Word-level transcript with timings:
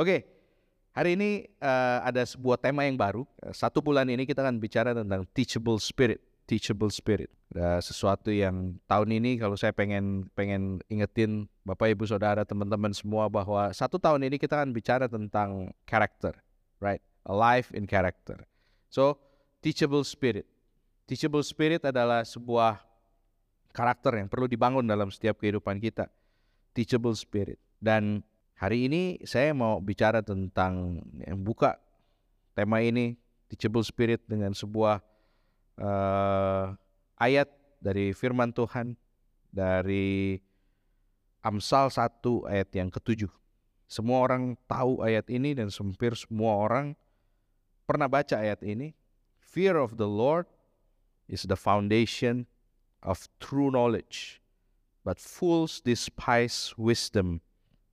Oke, 0.00 0.24
hari 0.96 1.12
ini 1.12 1.44
uh, 1.60 2.00
ada 2.00 2.24
sebuah 2.24 2.56
tema 2.56 2.88
yang 2.88 2.96
baru. 2.96 3.28
Uh, 3.44 3.52
satu 3.52 3.84
bulan 3.84 4.08
ini 4.08 4.24
kita 4.24 4.40
akan 4.40 4.56
bicara 4.56 4.96
tentang 4.96 5.28
teachable 5.36 5.76
spirit. 5.76 6.24
Teachable 6.48 6.88
spirit. 6.88 7.28
Ada 7.52 7.84
sesuatu 7.84 8.32
yang 8.32 8.80
tahun 8.88 9.20
ini 9.20 9.36
kalau 9.36 9.60
saya 9.60 9.76
pengen 9.76 10.24
pengen 10.32 10.80
ingetin 10.88 11.44
Bapak 11.68 11.92
Ibu 11.92 12.08
Saudara 12.08 12.48
teman-teman 12.48 12.96
semua 12.96 13.28
bahwa 13.28 13.68
satu 13.76 14.00
tahun 14.00 14.24
ini 14.24 14.40
kita 14.40 14.56
akan 14.56 14.72
bicara 14.72 15.04
tentang 15.04 15.68
karakter, 15.84 16.32
right? 16.80 17.04
A 17.28 17.36
life 17.36 17.68
in 17.76 17.84
character. 17.84 18.40
So, 18.88 19.20
teachable 19.60 20.08
spirit. 20.08 20.48
Teachable 21.04 21.44
spirit 21.44 21.84
adalah 21.84 22.24
sebuah 22.24 22.80
karakter 23.76 24.16
yang 24.16 24.32
perlu 24.32 24.48
dibangun 24.48 24.88
dalam 24.88 25.12
setiap 25.12 25.44
kehidupan 25.44 25.76
kita. 25.76 26.08
Teachable 26.72 27.12
spirit. 27.12 27.60
Dan 27.76 28.24
Hari 28.60 28.92
ini 28.92 29.16
saya 29.24 29.56
mau 29.56 29.80
bicara 29.80 30.20
tentang 30.20 31.00
yang 31.16 31.40
buka 31.40 31.80
tema 32.52 32.84
ini 32.84 33.16
teachable 33.48 33.80
spirit 33.80 34.20
dengan 34.28 34.52
sebuah 34.52 35.00
uh, 35.80 36.76
ayat 37.16 37.48
dari 37.80 38.12
firman 38.12 38.52
Tuhan 38.52 39.00
dari 39.48 40.36
Amsal 41.40 41.88
1 41.88 42.20
ayat 42.52 42.68
yang 42.76 42.92
ketujuh. 42.92 43.32
Semua 43.88 44.28
orang 44.28 44.52
tahu 44.68 45.00
ayat 45.08 45.32
ini 45.32 45.56
dan 45.56 45.72
sempir 45.72 46.12
semua 46.12 46.60
orang 46.60 46.92
pernah 47.88 48.12
baca 48.12 48.44
ayat 48.44 48.60
ini. 48.60 48.92
Fear 49.40 49.80
of 49.80 49.96
the 49.96 50.04
Lord 50.04 50.44
is 51.32 51.48
the 51.48 51.56
foundation 51.56 52.44
of 53.00 53.24
true 53.40 53.72
knowledge, 53.72 54.44
but 55.00 55.16
fools 55.16 55.80
despise 55.80 56.76
wisdom 56.76 57.40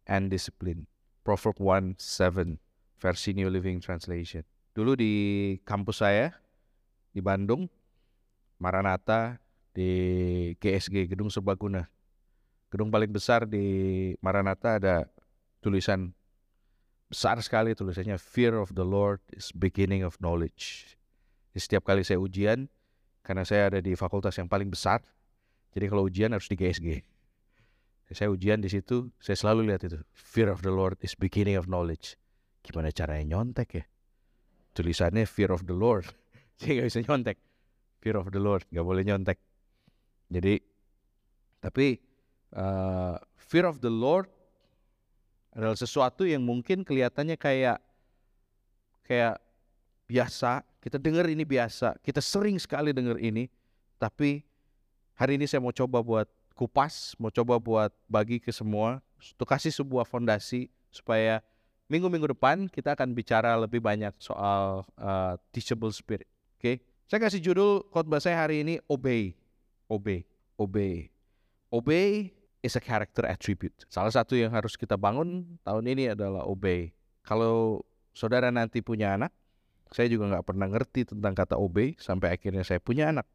and 0.08 0.32
discipline. 0.32 0.88
Proverb 1.28 1.60
1, 1.60 2.00
7, 2.00 2.56
versi 2.98 3.36
New 3.36 3.52
Living 3.52 3.84
Translation. 3.84 4.42
Dulu 4.72 4.96
di 4.96 5.14
kampus 5.68 6.00
saya, 6.00 6.32
di 7.12 7.20
Bandung, 7.20 7.68
Maranatha, 8.58 9.38
di 9.76 9.92
GSG, 10.58 11.12
Gedung 11.12 11.28
Serbaguna. 11.28 11.86
Gedung 12.72 12.90
paling 12.90 13.12
besar 13.12 13.44
di 13.44 14.16
Maranatha 14.24 14.80
ada 14.80 14.96
tulisan 15.60 16.16
besar 17.08 17.40
sekali 17.40 17.72
tulisannya 17.72 18.20
Fear 18.20 18.60
of 18.60 18.76
the 18.76 18.84
Lord 18.84 19.24
is 19.32 19.52
beginning 19.56 20.04
of 20.04 20.20
knowledge. 20.20 20.96
Jadi, 21.52 21.60
setiap 21.60 21.84
kali 21.88 22.04
saya 22.04 22.20
ujian, 22.20 22.68
karena 23.24 23.44
saya 23.44 23.72
ada 23.72 23.80
di 23.84 23.96
fakultas 23.96 24.36
yang 24.40 24.48
paling 24.48 24.72
besar, 24.72 25.04
jadi 25.76 25.92
kalau 25.92 26.08
ujian 26.08 26.32
harus 26.32 26.48
di 26.48 26.56
GSG 26.56 27.17
saya 28.16 28.32
ujian 28.32 28.64
di 28.64 28.72
situ, 28.72 29.12
saya 29.20 29.36
selalu 29.36 29.74
lihat 29.74 29.84
itu. 29.84 30.00
Fear 30.16 30.48
of 30.56 30.64
the 30.64 30.72
Lord 30.72 30.96
is 31.04 31.12
beginning 31.12 31.60
of 31.60 31.68
knowledge. 31.68 32.16
Gimana 32.64 32.92
caranya 32.96 33.36
nyontek 33.36 33.84
ya? 33.84 33.84
Tulisannya 34.72 35.28
fear 35.28 35.52
of 35.52 35.68
the 35.68 35.76
Lord. 35.76 36.08
Saya 36.60 36.80
nggak 36.80 36.88
bisa 36.88 37.02
nyontek. 37.04 37.38
Fear 38.00 38.16
of 38.22 38.28
the 38.30 38.38
Lord, 38.38 38.64
nggak 38.70 38.86
boleh 38.86 39.04
nyontek. 39.04 39.42
Jadi, 40.30 40.62
tapi 41.58 41.98
uh, 42.54 43.18
fear 43.36 43.66
of 43.66 43.82
the 43.82 43.90
Lord 43.90 44.30
adalah 45.58 45.74
sesuatu 45.74 46.28
yang 46.28 46.46
mungkin 46.46 46.86
kelihatannya 46.86 47.36
kayak 47.36 47.82
kayak 49.04 49.42
biasa. 50.06 50.62
Kita 50.78 51.02
dengar 51.02 51.26
ini 51.28 51.44
biasa. 51.44 51.98
Kita 52.00 52.22
sering 52.22 52.62
sekali 52.62 52.94
dengar 52.94 53.18
ini. 53.18 53.50
Tapi 53.98 54.46
hari 55.18 55.42
ini 55.42 55.50
saya 55.50 55.60
mau 55.60 55.74
coba 55.74 56.06
buat 56.06 56.30
kupas, 56.58 57.14
mau 57.22 57.30
coba 57.30 57.62
buat 57.62 57.94
bagi 58.10 58.42
ke 58.42 58.50
semua, 58.50 58.98
untuk 59.22 59.46
kasih 59.46 59.70
sebuah 59.70 60.10
fondasi 60.10 60.74
supaya 60.90 61.46
minggu-minggu 61.86 62.34
depan 62.34 62.66
kita 62.66 62.98
akan 62.98 63.14
bicara 63.14 63.54
lebih 63.56 63.78
banyak 63.78 64.12
soal 64.18 64.82
uh, 64.98 65.38
teachable 65.54 65.94
spirit. 65.94 66.26
Oke, 66.58 66.60
okay? 66.60 66.76
saya 67.06 67.22
kasih 67.22 67.40
judul 67.40 67.86
khotbah 67.94 68.18
saya 68.18 68.42
hari 68.42 68.66
ini 68.66 68.82
obey, 68.90 69.38
obey, 69.86 70.26
obey, 70.58 71.14
obey 71.70 72.34
is 72.66 72.74
a 72.74 72.82
character 72.82 73.24
attribute. 73.30 73.86
Salah 73.88 74.12
satu 74.12 74.34
yang 74.34 74.50
harus 74.50 74.74
kita 74.74 74.98
bangun 74.98 75.46
tahun 75.62 75.86
ini 75.86 76.18
adalah 76.18 76.44
obey. 76.50 76.92
Kalau 77.22 77.86
saudara 78.18 78.50
nanti 78.50 78.82
punya 78.82 79.14
anak, 79.14 79.30
saya 79.94 80.10
juga 80.12 80.28
nggak 80.34 80.46
pernah 80.50 80.68
ngerti 80.68 81.14
tentang 81.14 81.34
kata 81.38 81.56
obey 81.56 81.96
sampai 82.02 82.36
akhirnya 82.36 82.66
saya 82.66 82.82
punya 82.82 83.14
anak. 83.14 83.30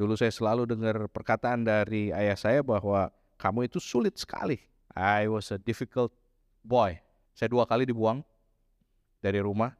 Dulu 0.00 0.16
saya 0.16 0.32
selalu 0.32 0.64
dengar 0.64 1.12
perkataan 1.12 1.60
dari 1.60 2.08
ayah 2.08 2.32
saya 2.32 2.64
bahwa 2.64 3.12
kamu 3.36 3.68
itu 3.68 3.76
sulit 3.76 4.16
sekali. 4.16 4.56
I 4.96 5.28
was 5.28 5.52
a 5.52 5.60
difficult 5.60 6.08
boy. 6.64 6.96
Saya 7.36 7.52
dua 7.52 7.68
kali 7.68 7.84
dibuang 7.84 8.24
dari 9.20 9.44
rumah. 9.44 9.76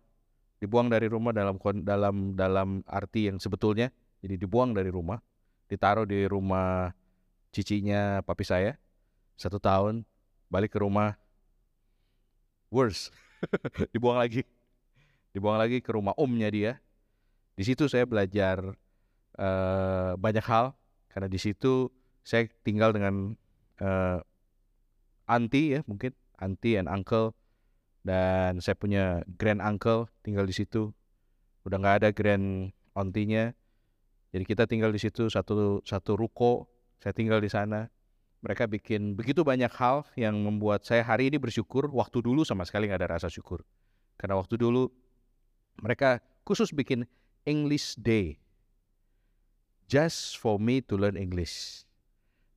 Dibuang 0.60 0.92
dari 0.92 1.08
rumah 1.08 1.32
dalam 1.32 1.56
dalam 1.80 2.36
dalam 2.36 2.68
arti 2.84 3.32
yang 3.32 3.40
sebetulnya. 3.40 3.88
Jadi 4.20 4.36
dibuang 4.36 4.76
dari 4.76 4.92
rumah, 4.92 5.16
ditaruh 5.72 6.04
di 6.04 6.28
rumah 6.28 6.92
cicinya 7.48 8.20
papi 8.20 8.44
saya 8.44 8.76
satu 9.40 9.56
tahun, 9.56 10.04
balik 10.52 10.76
ke 10.76 10.84
rumah, 10.84 11.16
worse, 12.68 13.08
dibuang 13.96 14.20
lagi, 14.20 14.44
dibuang 15.32 15.56
lagi 15.56 15.80
ke 15.80 15.96
rumah 15.96 16.12
omnya 16.20 16.52
dia. 16.52 16.76
Di 17.56 17.64
situ 17.64 17.88
saya 17.88 18.04
belajar 18.04 18.76
uh, 19.40 20.20
banyak 20.20 20.44
hal. 20.44 20.76
Karena 21.08 21.26
di 21.26 21.40
situ 21.40 21.88
saya 22.20 22.46
tinggal 22.62 22.92
dengan 22.92 23.34
uh, 23.80 24.20
auntie 25.26 25.74
ya 25.74 25.80
mungkin 25.88 26.12
auntie 26.36 26.76
and 26.76 26.86
uncle. 26.86 27.32
Dan 28.04 28.60
saya 28.60 28.76
punya 28.76 29.24
grand 29.40 29.64
uncle 29.64 30.12
tinggal 30.20 30.44
di 30.44 30.52
situ. 30.52 30.92
Udah 31.64 31.80
nggak 31.80 31.96
ada 32.04 32.08
grand 32.12 32.72
ontinya 32.92 33.52
jadi 34.30 34.44
kita 34.46 34.64
tinggal 34.70 34.94
di 34.94 35.00
situ 35.02 35.26
satu 35.26 35.82
satu 35.82 36.14
ruko. 36.14 36.70
Saya 37.02 37.10
tinggal 37.10 37.42
di 37.42 37.50
sana. 37.50 37.90
Mereka 38.40 38.72
bikin 38.72 39.18
begitu 39.18 39.44
banyak 39.44 39.68
hal 39.76 40.06
yang 40.16 40.32
membuat 40.40 40.86
saya 40.86 41.04
hari 41.04 41.28
ini 41.28 41.36
bersyukur. 41.36 41.90
Waktu 41.92 42.24
dulu 42.24 42.46
sama 42.46 42.64
sekali 42.64 42.88
nggak 42.88 43.04
ada 43.04 43.10
rasa 43.18 43.28
syukur. 43.28 43.66
Karena 44.16 44.38
waktu 44.38 44.56
dulu 44.56 44.88
mereka 45.82 46.22
khusus 46.46 46.72
bikin 46.72 47.04
English 47.44 47.98
Day 48.00 48.38
just 49.90 50.38
for 50.38 50.62
me 50.62 50.78
to 50.86 50.94
learn 50.94 51.18
English. 51.18 51.82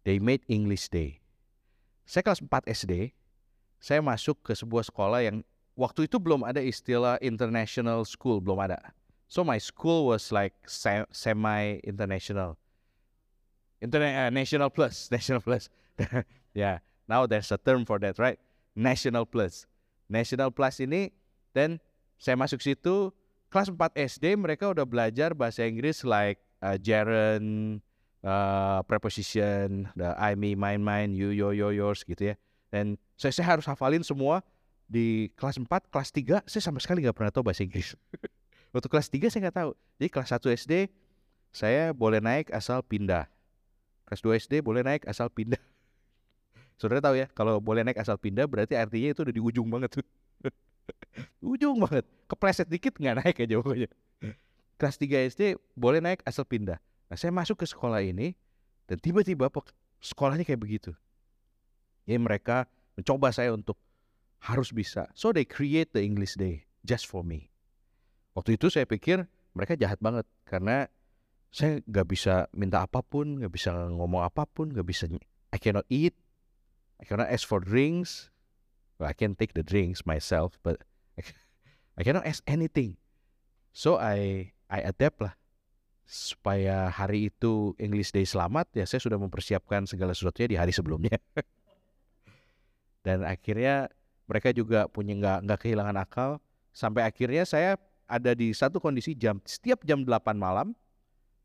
They 0.06 0.22
made 0.22 0.46
English 0.46 0.94
Day. 0.94 1.26
Saya 2.06 2.22
kelas 2.22 2.46
4 2.46 2.70
SD, 2.70 3.18
saya 3.82 4.06
masuk 4.06 4.46
ke 4.46 4.54
sebuah 4.54 4.86
sekolah 4.86 5.26
yang 5.26 5.42
waktu 5.74 6.06
itu 6.06 6.22
belum 6.22 6.46
ada 6.46 6.62
istilah 6.62 7.18
international 7.26 8.06
school, 8.06 8.38
belum 8.38 8.62
ada. 8.62 8.78
So 9.26 9.42
my 9.42 9.58
school 9.58 10.14
was 10.14 10.30
like 10.30 10.54
semi 10.70 11.82
international. 11.82 12.54
Interna 13.82 14.30
uh, 14.30 14.32
national 14.32 14.70
plus, 14.70 15.08
national 15.16 15.42
plus. 15.42 15.74
yeah, 16.54 16.86
now 17.10 17.26
there's 17.26 17.50
a 17.50 17.58
term 17.58 17.82
for 17.90 17.98
that, 18.06 18.22
right? 18.22 18.38
National 18.78 19.26
plus. 19.26 19.66
National 20.06 20.54
plus 20.54 20.78
ini 20.78 21.10
dan 21.58 21.82
saya 22.22 22.38
masuk 22.38 22.62
situ 22.62 23.10
kelas 23.50 23.74
4 23.74 23.98
SD 23.98 24.38
mereka 24.38 24.70
udah 24.70 24.86
belajar 24.86 25.34
bahasa 25.34 25.66
Inggris 25.66 26.06
like 26.06 26.38
uh, 26.64 26.78
gerund, 26.80 27.84
uh, 28.24 28.80
preposition, 28.88 29.92
the 30.00 30.16
I, 30.16 30.40
me, 30.40 30.56
mine, 30.56 30.80
mine, 30.80 31.12
you, 31.12 31.36
your, 31.36 31.52
your, 31.52 31.76
yours 31.76 32.08
gitu 32.08 32.32
ya. 32.32 32.36
Dan 32.72 32.96
saya, 33.20 33.36
saya 33.36 33.60
harus 33.60 33.68
hafalin 33.68 34.02
semua 34.02 34.42
di 34.88 35.30
kelas 35.36 35.60
4, 35.60 35.68
kelas 35.92 36.10
3 36.16 36.48
saya 36.48 36.64
sama 36.64 36.80
sekali 36.80 37.04
nggak 37.04 37.14
pernah 37.14 37.32
tahu 37.36 37.44
bahasa 37.44 37.62
Inggris. 37.68 37.94
Waktu 38.74 38.88
kelas 38.90 39.08
3 39.12 39.30
saya 39.30 39.40
nggak 39.50 39.58
tahu. 39.60 39.72
Jadi 40.00 40.10
kelas 40.10 40.30
1 40.32 40.60
SD 40.64 40.74
saya 41.54 41.84
boleh 41.94 42.24
naik 42.24 42.50
asal 42.50 42.82
pindah. 42.82 43.30
Kelas 44.10 44.22
2 44.26 44.42
SD 44.48 44.54
boleh 44.66 44.82
naik 44.82 45.06
asal 45.06 45.30
pindah. 45.30 45.62
Saudara 46.82 47.04
tahu 47.04 47.22
ya, 47.22 47.30
kalau 47.38 47.62
boleh 47.62 47.86
naik 47.86 48.02
asal 48.02 48.18
pindah 48.18 48.50
berarti 48.50 48.74
artinya 48.74 49.14
itu 49.14 49.22
udah 49.22 49.36
di 49.36 49.44
ujung 49.44 49.68
banget 49.70 50.02
tuh. 50.02 50.06
ujung 51.54 51.78
banget. 51.78 52.10
Kepleset 52.26 52.66
dikit 52.66 52.98
nggak 52.98 53.22
naik 53.22 53.38
aja 53.46 53.56
pokoknya 53.62 53.90
kelas 54.84 55.00
3 55.00 55.32
SD 55.32 55.42
boleh 55.80 56.04
naik 56.04 56.20
asal 56.28 56.44
pindah. 56.44 56.76
Nah, 57.08 57.16
saya 57.16 57.32
masuk 57.32 57.64
ke 57.64 57.66
sekolah 57.72 58.04
ini 58.04 58.36
dan 58.84 59.00
tiba-tiba 59.00 59.48
sekolahnya 60.04 60.44
kayak 60.44 60.60
begitu. 60.60 60.92
Ya 62.04 62.20
mereka 62.20 62.68
mencoba 63.00 63.32
saya 63.32 63.56
untuk 63.56 63.80
harus 64.44 64.76
bisa. 64.76 65.08
So 65.16 65.32
they 65.32 65.48
create 65.48 65.96
the 65.96 66.04
English 66.04 66.36
Day 66.36 66.68
just 66.84 67.08
for 67.08 67.24
me. 67.24 67.48
Waktu 68.36 68.60
itu 68.60 68.68
saya 68.68 68.84
pikir 68.84 69.24
mereka 69.56 69.80
jahat 69.80 70.04
banget 70.04 70.28
karena 70.44 70.92
saya 71.48 71.80
nggak 71.88 72.08
bisa 72.12 72.52
minta 72.52 72.84
apa 72.84 73.00
pun, 73.00 73.40
nggak 73.40 73.56
bisa 73.56 73.72
ngomong 73.72 74.20
apa 74.20 74.44
pun, 74.44 74.76
nggak 74.76 74.84
bisa 74.84 75.08
I 75.56 75.62
cannot 75.64 75.88
eat, 75.88 76.12
I 77.00 77.08
cannot 77.08 77.32
ask 77.32 77.48
for 77.48 77.64
drinks. 77.64 78.28
Well, 79.00 79.08
I 79.08 79.16
can 79.16 79.40
take 79.40 79.56
the 79.56 79.64
drinks 79.64 80.04
myself, 80.04 80.60
but 80.60 80.84
I 81.96 82.04
cannot 82.06 82.28
ask 82.28 82.44
anything. 82.52 83.00
So 83.72 83.96
I 83.96 84.53
I 84.70 84.84
adapt 84.86 85.24
lah. 85.24 85.34
Supaya 86.04 86.92
hari 86.92 87.32
itu 87.32 87.74
English 87.80 88.12
Day 88.12 88.28
selamat 88.28 88.68
ya 88.76 88.84
saya 88.84 89.00
sudah 89.00 89.16
mempersiapkan 89.16 89.88
segala 89.88 90.12
sesuatunya 90.12 90.50
di 90.52 90.58
hari 90.60 90.72
sebelumnya. 90.76 91.16
Dan 93.06 93.24
akhirnya 93.24 93.92
mereka 94.28 94.52
juga 94.56 94.88
punya 94.92 95.16
nggak 95.16 95.38
nggak 95.48 95.60
kehilangan 95.64 95.98
akal. 96.00 96.32
Sampai 96.76 97.08
akhirnya 97.08 97.48
saya 97.48 97.80
ada 98.08 98.36
di 98.36 98.52
satu 98.52 98.84
kondisi 98.84 99.16
jam 99.16 99.40
setiap 99.48 99.82
jam 99.88 100.04
8 100.04 100.36
malam 100.36 100.76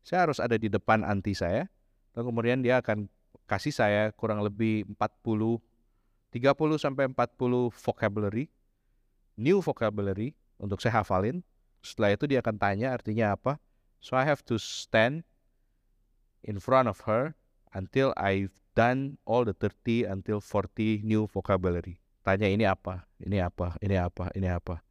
saya 0.03 0.27
harus 0.27 0.41
ada 0.41 0.55
di 0.59 0.67
depan 0.67 1.07
anti 1.07 1.31
saya. 1.35 1.67
Dan 2.11 2.27
kemudian 2.27 2.59
dia 2.59 2.83
akan 2.83 3.07
kasih 3.47 3.73
saya 3.73 4.11
kurang 4.13 4.43
lebih 4.43 4.85
40 4.97 5.61
30 6.29 6.77
sampai 6.77 7.09
40 7.09 7.73
vocabulary 7.73 8.45
new 9.33 9.63
vocabulary 9.65 10.37
untuk 10.61 10.77
saya 10.77 11.01
hafalin 11.01 11.41
setelah 11.83 12.15
itu 12.15 12.25
dia 12.27 12.39
akan 12.43 12.55
tanya 12.59 12.95
artinya 12.95 13.35
apa. 13.35 13.57
So 13.99 14.15
I 14.15 14.23
have 14.23 14.43
to 14.47 14.55
stand 14.55 15.27
in 16.43 16.59
front 16.63 16.87
of 16.87 17.03
her 17.07 17.35
until 17.75 18.15
I've 18.15 18.55
done 18.75 19.19
all 19.27 19.43
the 19.43 19.53
30 19.53 20.07
until 20.07 20.39
40 20.39 21.03
new 21.03 21.27
vocabulary. 21.27 21.99
Tanya 22.23 22.47
ini 22.47 22.63
apa? 22.63 23.07
Ini 23.19 23.43
apa? 23.43 23.75
Ini 23.83 23.95
apa? 23.99 24.31
Ini 24.35 24.47
apa? 24.47 24.83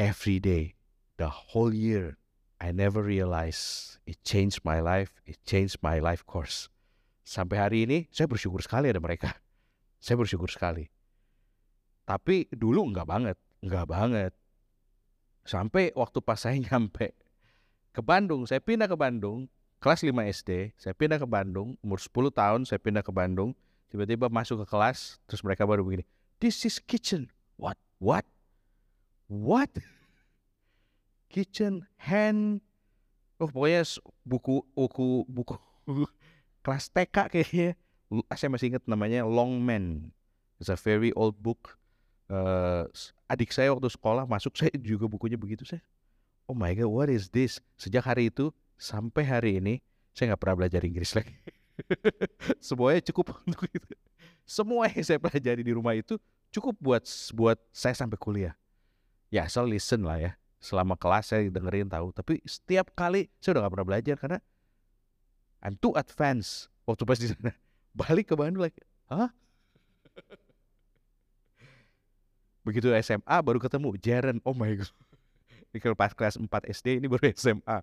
Every 0.00 0.40
day. 0.40 0.76
The 1.16 1.28
whole 1.52 1.72
year. 1.72 2.16
I 2.56 2.72
never 2.72 3.04
realize 3.04 3.96
it 4.08 4.16
changed 4.24 4.64
my 4.64 4.80
life, 4.80 5.20
it 5.28 5.36
changed 5.44 5.76
my 5.84 6.00
life 6.00 6.24
course. 6.24 6.72
Sampai 7.20 7.60
hari 7.60 7.84
ini 7.84 8.08
saya 8.08 8.24
bersyukur 8.24 8.64
sekali 8.64 8.88
ada 8.88 8.96
mereka. 8.96 9.36
Saya 10.00 10.16
bersyukur 10.16 10.48
sekali. 10.48 10.88
Tapi 12.08 12.48
dulu 12.48 12.86
enggak 12.88 13.04
banget, 13.04 13.36
enggak 13.60 13.86
banget. 13.90 14.32
Sampai 15.46 15.94
waktu 15.94 16.18
pas 16.20 16.36
saya 16.36 16.58
nyampe 16.66 17.14
ke 17.94 18.00
Bandung, 18.02 18.44
saya 18.44 18.60
pindah 18.60 18.90
ke 18.90 18.98
Bandung, 18.98 19.46
kelas 19.80 20.02
5 20.02 20.12
SD, 20.12 20.74
saya 20.76 20.92
pindah 20.92 21.16
ke 21.16 21.24
Bandung, 21.24 21.78
umur 21.80 22.02
10 22.02 22.34
tahun 22.34 22.60
saya 22.66 22.82
pindah 22.82 23.00
ke 23.00 23.14
Bandung, 23.14 23.54
tiba-tiba 23.88 24.28
masuk 24.28 24.66
ke 24.66 24.66
kelas, 24.68 25.22
terus 25.24 25.40
mereka 25.40 25.64
baru 25.64 25.86
begini, 25.86 26.04
this 26.42 26.66
is 26.66 26.76
kitchen. 26.82 27.30
What? 27.56 27.80
What? 28.02 28.26
What? 29.30 29.72
kitchen 31.32 31.86
hand 32.00 32.62
oh 33.36 33.50
pokoknya 33.50 33.84
buku 34.24 34.64
buku 34.72 35.26
buku 35.28 35.56
kelas 36.64 36.88
TK 36.88 37.16
kayaknya 37.28 37.76
saya 38.32 38.48
masih 38.48 38.72
ingat 38.72 38.84
namanya 38.88 39.26
Long 39.26 39.60
Man 39.60 40.14
it's 40.56 40.72
a 40.72 40.78
very 40.78 41.12
old 41.12 41.36
book 41.42 41.76
uh, 42.30 42.86
adik 43.30 43.50
saya 43.50 43.74
waktu 43.74 43.90
sekolah 43.90 44.24
masuk 44.24 44.54
saya 44.60 44.72
juga 44.78 45.10
bukunya 45.10 45.38
begitu 45.38 45.66
saya 45.66 45.82
oh 46.46 46.54
my 46.54 46.72
god 46.74 46.90
what 46.90 47.08
is 47.10 47.30
this? 47.30 47.58
Sejak 47.76 48.06
hari 48.06 48.30
itu 48.30 48.54
sampai 48.78 49.26
hari 49.26 49.58
ini 49.58 49.82
saya 50.14 50.32
nggak 50.32 50.40
pernah 50.40 50.56
belajar 50.64 50.80
Inggris 50.82 51.12
lagi. 51.12 51.34
Semuanya 52.66 53.04
cukup 53.12 53.36
untuk 53.46 53.68
itu. 53.68 53.92
Semua 54.46 54.88
yang 54.88 55.04
saya 55.04 55.18
pelajari 55.20 55.60
di 55.66 55.72
rumah 55.74 55.92
itu 55.92 56.16
cukup 56.54 56.78
buat 56.78 57.04
buat 57.34 57.58
saya 57.74 57.92
sampai 57.92 58.16
kuliah. 58.16 58.54
Ya 59.28 59.44
asal 59.44 59.68
listen 59.68 60.06
lah 60.06 60.22
ya. 60.22 60.32
Selama 60.62 60.96
kelas 60.96 61.34
saya 61.34 61.44
dengerin 61.50 61.90
tahu. 61.90 62.14
Tapi 62.14 62.40
setiap 62.46 62.94
kali 62.96 63.28
saya 63.42 63.58
udah 63.58 63.62
gak 63.68 63.72
pernah 63.76 63.88
belajar 63.92 64.16
karena 64.16 64.38
I'm 65.60 65.76
too 65.76 65.92
advance 65.98 66.70
waktu 66.86 67.02
pas 67.02 67.18
di 67.18 67.28
sana 67.28 67.52
balik 67.96 68.30
ke 68.30 68.34
Bandung 68.38 68.62
lagi 68.62 68.78
hah 69.10 69.34
begitu 72.66 72.90
SMA 72.98 73.36
baru 73.46 73.62
ketemu 73.62 73.94
Jaren. 74.02 74.42
Oh 74.42 74.50
my 74.50 74.74
god. 74.74 74.90
Ini 75.70 75.94
pas 75.94 76.10
kelas 76.10 76.34
4 76.34 76.48
SD 76.72 76.98
ini 76.98 77.06
baru 77.06 77.28
SMA 77.36 77.62
uh, 77.68 77.80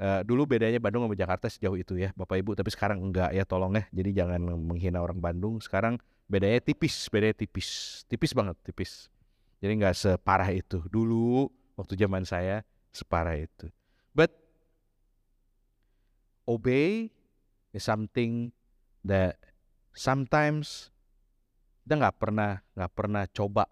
eh, 0.00 0.20
dulu 0.24 0.48
bedanya 0.48 0.80
Bandung 0.80 1.04
sama 1.04 1.12
Jakarta 1.12 1.46
sejauh 1.46 1.76
itu 1.76 1.94
ya 2.00 2.10
Bapak 2.16 2.40
Ibu. 2.40 2.56
Tapi 2.58 2.72
sekarang 2.72 2.98
enggak 2.98 3.30
ya 3.36 3.44
tolong 3.46 3.76
ya. 3.76 3.84
Jadi 3.94 4.10
jangan 4.16 4.40
menghina 4.42 4.98
orang 4.98 5.20
Bandung. 5.20 5.60
Sekarang 5.60 6.00
bedanya 6.26 6.58
tipis 6.58 7.06
bedanya 7.12 7.36
tipis. 7.36 8.02
Tipis 8.08 8.32
banget 8.32 8.56
tipis. 8.64 9.12
Jadi 9.62 9.72
nggak 9.78 9.94
separah 9.94 10.50
itu. 10.50 10.82
Dulu 10.88 11.46
waktu 11.78 11.94
zaman 11.94 12.26
saya 12.26 12.66
separah 12.90 13.38
itu. 13.38 13.68
But 14.16 14.32
obey 16.48 17.12
is 17.70 17.84
something 17.84 18.50
that 19.06 19.38
sometimes 19.92 20.90
kita 21.84 21.98
nggak 21.98 22.16
pernah 22.18 22.64
nggak 22.74 22.92
pernah 22.96 23.24
coba. 23.28 23.66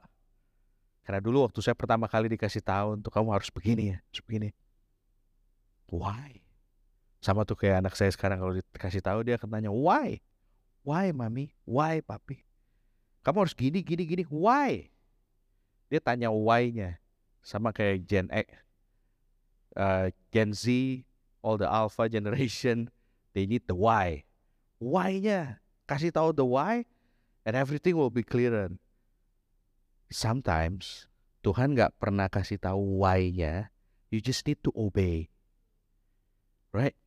Karena 1.03 1.21
dulu 1.21 1.49
waktu 1.49 1.61
saya 1.65 1.75
pertama 1.75 2.07
kali 2.07 2.31
dikasih 2.31 2.63
tahu 2.63 3.01
untuk 3.01 3.11
kamu 3.11 3.35
harus 3.35 3.51
begini 3.51 3.97
ya, 3.97 3.99
harus 3.99 4.23
begini. 4.23 4.49
Why? 5.91 6.45
Sama 7.21 7.45
tuh 7.45 7.59
kayak 7.59 7.85
anak 7.85 7.95
saya 7.99 8.13
sekarang 8.15 8.41
kalau 8.41 8.55
dikasih 8.57 9.03
tahu 9.03 9.27
dia 9.27 9.37
akan 9.37 9.49
tanya 9.51 9.71
why? 9.75 10.23
Why 10.87 11.13
mami? 11.13 11.53
Why 11.69 12.01
papi? 12.01 12.45
Kamu 13.21 13.45
harus 13.45 13.53
gini 13.53 13.85
gini 13.85 14.09
gini. 14.09 14.25
Why? 14.29 14.89
Dia 15.91 15.99
tanya 15.99 16.31
why-nya 16.31 17.03
sama 17.43 17.75
kayak 17.75 18.07
Gen 18.07 18.31
X, 18.31 18.47
uh, 19.75 20.15
Gen 20.31 20.55
Z, 20.55 20.71
all 21.43 21.59
the 21.59 21.67
Alpha 21.67 22.07
generation, 22.07 22.87
they 23.35 23.43
need 23.43 23.67
the 23.67 23.75
why. 23.75 24.23
Why-nya, 24.79 25.59
kasih 25.91 26.15
tahu 26.15 26.31
the 26.31 26.47
why, 26.47 26.87
and 27.43 27.59
everything 27.59 27.99
will 27.99 28.13
be 28.13 28.23
clearer. 28.23 28.71
Sometimes 30.11 31.07
Tuhan 31.41 31.79
nggak 31.79 32.03
pernah 32.03 32.27
kasih 32.27 32.59
tahu 32.59 33.01
why-nya, 33.01 33.71
you 34.11 34.19
just 34.19 34.43
need 34.45 34.59
to 34.67 34.75
obey. 34.75 35.31
Right? 36.75 36.99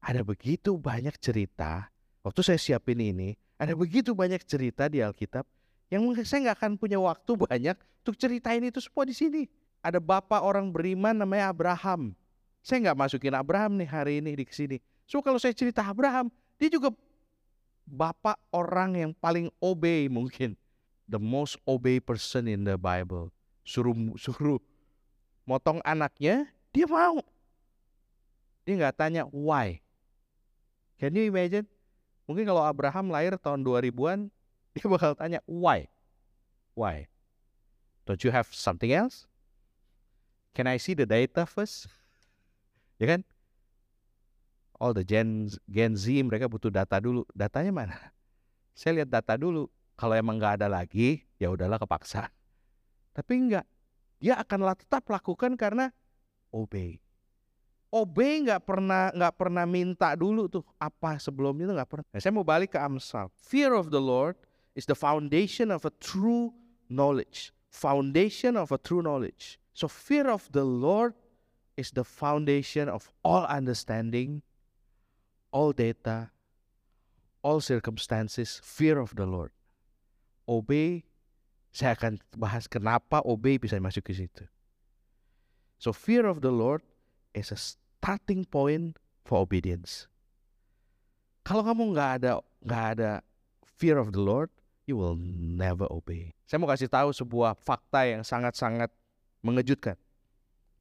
Ada 0.00 0.24
begitu 0.24 0.78
banyak 0.78 1.18
cerita, 1.20 1.90
waktu 2.24 2.40
saya 2.40 2.56
siapin 2.56 3.02
ini, 3.02 3.36
ada 3.60 3.76
begitu 3.76 4.16
banyak 4.16 4.40
cerita 4.46 4.88
di 4.88 5.04
Alkitab 5.04 5.44
yang 5.90 6.06
saya 6.22 6.48
nggak 6.48 6.56
akan 6.62 6.72
punya 6.78 6.96
waktu 6.96 7.34
banyak 7.34 7.76
untuk 8.00 8.16
ceritain 8.16 8.62
itu 8.62 8.80
semua 8.80 9.04
di 9.04 9.12
sini. 9.12 9.42
Ada 9.82 9.98
bapak 9.98 10.40
orang 10.40 10.70
beriman 10.70 11.12
namanya 11.12 11.50
Abraham. 11.52 12.14
Saya 12.62 12.88
nggak 12.88 12.98
masukin 12.98 13.34
Abraham 13.34 13.76
nih 13.76 13.88
hari 13.90 14.12
ini 14.22 14.38
di 14.38 14.46
sini. 14.48 14.78
So 15.04 15.20
kalau 15.20 15.36
saya 15.36 15.52
cerita 15.52 15.82
Abraham, 15.82 16.30
dia 16.56 16.70
juga 16.70 16.94
bapak 17.84 18.38
orang 18.54 18.96
yang 18.96 19.12
paling 19.18 19.50
obey 19.58 20.06
mungkin. 20.06 20.54
The 21.10 21.18
most 21.18 21.58
obey 21.66 21.98
person 21.98 22.46
in 22.46 22.62
the 22.62 22.78
Bible. 22.78 23.34
Suruh 23.66 23.94
suruh 24.14 24.62
motong 25.42 25.82
anaknya, 25.82 26.46
dia 26.70 26.86
mau. 26.86 27.18
Dia 28.62 28.78
nggak 28.78 28.94
tanya 28.94 29.26
why. 29.34 29.82
Can 31.02 31.18
you 31.18 31.26
imagine? 31.26 31.66
Mungkin 32.30 32.46
kalau 32.46 32.62
Abraham 32.62 33.10
lahir 33.10 33.34
tahun 33.34 33.66
2000-an, 33.66 34.30
dia 34.78 34.86
bakal 34.86 35.18
tanya 35.18 35.42
why? 35.50 35.90
Why? 36.78 37.10
Don't 38.06 38.22
you 38.22 38.30
have 38.30 38.46
something 38.54 38.94
else? 38.94 39.26
Can 40.54 40.70
I 40.70 40.78
see 40.78 40.94
the 40.94 41.06
data 41.10 41.42
first? 41.42 41.90
ya 43.02 43.10
kan? 43.10 43.26
All 44.78 44.94
the 44.94 45.02
Gen 45.02 45.50
Gen 45.66 45.98
Z 45.98 46.06
mereka 46.22 46.46
butuh 46.46 46.70
data 46.70 47.02
dulu. 47.02 47.26
Datanya 47.34 47.74
mana? 47.74 47.98
Saya 48.72 49.02
lihat 49.02 49.10
data 49.10 49.34
dulu. 49.34 49.66
Kalau 50.00 50.16
emang 50.16 50.40
nggak 50.40 50.64
ada 50.64 50.68
lagi, 50.72 51.28
ya 51.36 51.52
udahlah 51.52 51.76
kepaksa. 51.76 52.32
Tapi 53.12 53.36
enggak. 53.36 53.68
Dia 54.16 54.40
akan 54.40 54.72
tetap 54.72 55.04
lakukan 55.12 55.52
karena 55.60 55.92
obey. 56.48 56.96
Obey 57.92 58.48
nggak 58.48 58.64
pernah 58.64 59.12
nggak 59.12 59.34
pernah 59.36 59.68
minta 59.68 60.16
dulu 60.16 60.48
tuh 60.48 60.64
apa 60.80 61.20
sebelum 61.20 61.52
itu 61.60 61.68
nggak 61.68 61.90
pernah. 61.90 62.06
Nah, 62.16 62.20
saya 62.20 62.32
mau 62.32 62.46
balik 62.46 62.72
ke 62.72 62.80
Amsal. 62.80 63.28
Fear 63.44 63.76
of 63.76 63.92
the 63.92 64.00
Lord 64.00 64.40
is 64.72 64.88
the 64.88 64.96
foundation 64.96 65.68
of 65.68 65.84
a 65.84 65.92
true 66.00 66.56
knowledge. 66.88 67.52
Foundation 67.68 68.56
of 68.56 68.72
a 68.72 68.80
true 68.80 69.04
knowledge. 69.04 69.60
So, 69.76 69.84
fear 69.84 70.32
of 70.32 70.48
the 70.48 70.64
Lord 70.64 71.12
is 71.76 71.92
the 71.92 72.08
foundation 72.08 72.88
of 72.88 73.12
all 73.20 73.44
understanding, 73.44 74.40
all 75.52 75.76
data, 75.76 76.32
all 77.44 77.60
circumstances. 77.60 78.60
Fear 78.64 78.96
of 78.98 79.12
the 79.14 79.28
Lord. 79.28 79.52
Obey. 80.50 81.06
Saya 81.70 81.94
akan 81.94 82.18
bahas 82.34 82.66
kenapa 82.66 83.22
obey 83.22 83.54
bisa 83.54 83.78
masuk 83.78 84.10
ke 84.10 84.12
situ. 84.18 84.42
So, 85.78 85.94
fear 85.94 86.26
of 86.26 86.42
the 86.42 86.50
Lord 86.50 86.82
is 87.30 87.54
a 87.54 87.58
starting 87.58 88.42
point 88.42 88.98
for 89.22 89.38
obedience. 89.38 90.10
Kalau 91.46 91.62
kamu 91.62 91.94
nggak 91.94 92.10
ada 92.20 92.42
nggak 92.66 92.84
ada 92.98 93.10
fear 93.78 94.02
of 94.02 94.10
the 94.10 94.18
Lord, 94.18 94.50
you 94.90 94.98
will 94.98 95.14
never 95.30 95.86
obey. 95.94 96.34
Saya 96.50 96.58
mau 96.58 96.66
kasih 96.66 96.90
tahu 96.90 97.14
sebuah 97.14 97.54
fakta 97.54 98.10
yang 98.10 98.26
sangat-sangat 98.26 98.90
mengejutkan. 99.46 99.94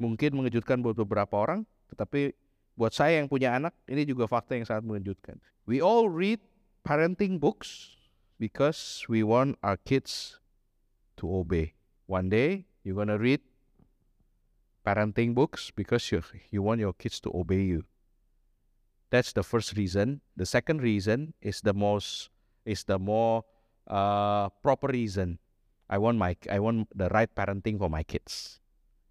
Mungkin 0.01 0.33
mengejutkan 0.33 0.81
buat 0.81 0.97
beberapa 0.97 1.37
orang, 1.37 1.69
tetapi 1.93 2.33
buat 2.73 2.97
saya 2.97 3.21
yang 3.21 3.29
punya 3.29 3.53
anak, 3.53 3.77
ini 3.85 4.09
juga 4.09 4.25
fakta 4.25 4.57
yang 4.57 4.65
sangat 4.65 4.83
mengejutkan. 4.89 5.37
We 5.69 5.85
all 5.85 6.09
read 6.09 6.41
parenting 6.81 7.37
books 7.37 7.98
because 8.39 9.05
we 9.07 9.21
want 9.21 9.59
our 9.61 9.77
kids 9.77 10.39
to 11.17 11.27
obey. 11.27 11.73
One 12.07 12.29
day, 12.29 12.65
you're 12.83 12.95
gonna 12.95 13.19
read 13.19 13.41
parenting 14.87 15.35
books 15.35 15.69
because 15.75 16.11
you 16.11 16.23
you 16.49 16.63
want 16.63 16.79
your 16.79 16.93
kids 16.93 17.19
to 17.21 17.29
obey 17.35 17.61
you. 17.61 17.83
That's 19.11 19.33
the 19.33 19.43
first 19.43 19.75
reason. 19.75 20.21
The 20.37 20.45
second 20.45 20.81
reason 20.81 21.33
is 21.41 21.61
the 21.61 21.73
most 21.73 22.29
is 22.65 22.83
the 22.85 22.97
more 22.97 23.43
uh, 23.85 24.49
proper 24.63 24.87
reason. 24.87 25.37
I 25.89 25.97
want 25.97 26.17
my 26.17 26.37
I 26.49 26.59
want 26.59 26.87
the 26.95 27.09
right 27.09 27.29
parenting 27.29 27.77
for 27.77 27.89
my 27.89 28.03
kids. 28.03 28.61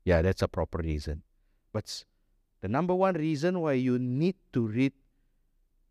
Yeah, 0.05 0.23
that's 0.23 0.43
a 0.43 0.49
proper 0.49 0.79
reason. 0.79 1.23
But 1.73 1.91
the 2.63 2.69
number 2.69 2.95
one 2.95 3.15
reason 3.15 3.61
why 3.61 3.75
you 3.75 3.99
need 3.99 4.37
to 4.55 4.67
read 4.67 4.95